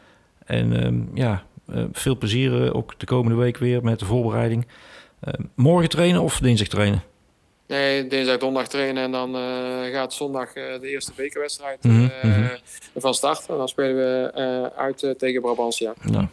[0.46, 1.42] En ja,
[1.74, 4.66] uh, veel plezier ook de komende week weer met de voorbereiding.
[5.54, 7.02] morgen trainen of dinsdag trainen?
[7.66, 9.34] Nee, dinsdag, donderdag trainen en dan
[9.92, 12.50] gaat zondag de eerste bekerwedstrijd mm -hmm.
[12.96, 13.46] van start.
[13.48, 15.94] En dan spelen we uit tegen Brabantia.
[16.02, 16.26] Nou.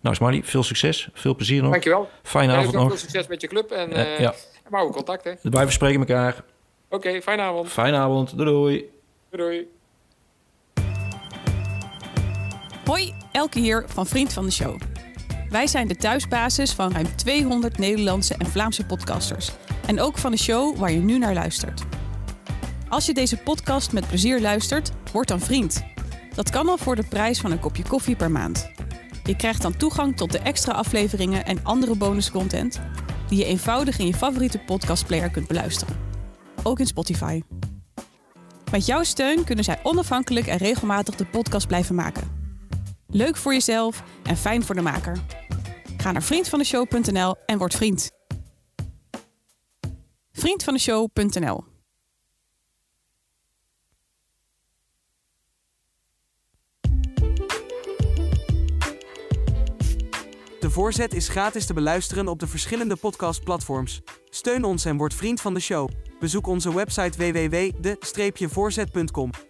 [0.00, 1.08] Nou, Smiley, veel succes.
[1.12, 1.70] Veel plezier nog.
[1.70, 2.08] Dankjewel.
[2.22, 2.88] Fijne avond nog.
[2.88, 3.70] Veel succes met je club.
[3.70, 4.34] En ja.
[4.70, 5.32] houden contact, hè.
[5.42, 6.44] Wij verspreken elkaar.
[6.90, 7.68] Oké, okay, fijne avond.
[7.68, 8.36] Fijne avond.
[8.36, 8.90] Doei doei.
[9.30, 9.68] Doei
[12.84, 14.80] Hoi, Elke hier van Vriend van de Show.
[15.50, 19.50] Wij zijn de thuisbasis van ruim 200 Nederlandse en Vlaamse podcasters.
[19.86, 21.82] En ook van de show waar je nu naar luistert.
[22.88, 25.84] Als je deze podcast met plezier luistert, word dan vriend.
[26.34, 28.70] Dat kan al voor de prijs van een kopje koffie per maand.
[29.24, 32.80] Je krijgt dan toegang tot de extra afleveringen en andere bonuscontent
[33.28, 36.09] die je eenvoudig in je favoriete podcastplayer kunt beluisteren.
[36.62, 37.42] Ook in Spotify.
[38.70, 42.38] Met jouw steun kunnen zij onafhankelijk en regelmatig de podcast blijven maken.
[43.06, 45.18] Leuk voor jezelf en fijn voor de maker.
[45.96, 48.10] Ga naar vriendvandeshow.nl en word vriend.
[50.32, 51.69] Vriendvandeshow.nl
[60.70, 64.02] Voorzet is gratis te beluisteren op de verschillende podcastplatforms.
[64.28, 65.88] Steun ons en word vriend van de show.
[66.20, 69.49] Bezoek onze website www.de-voorzet.com.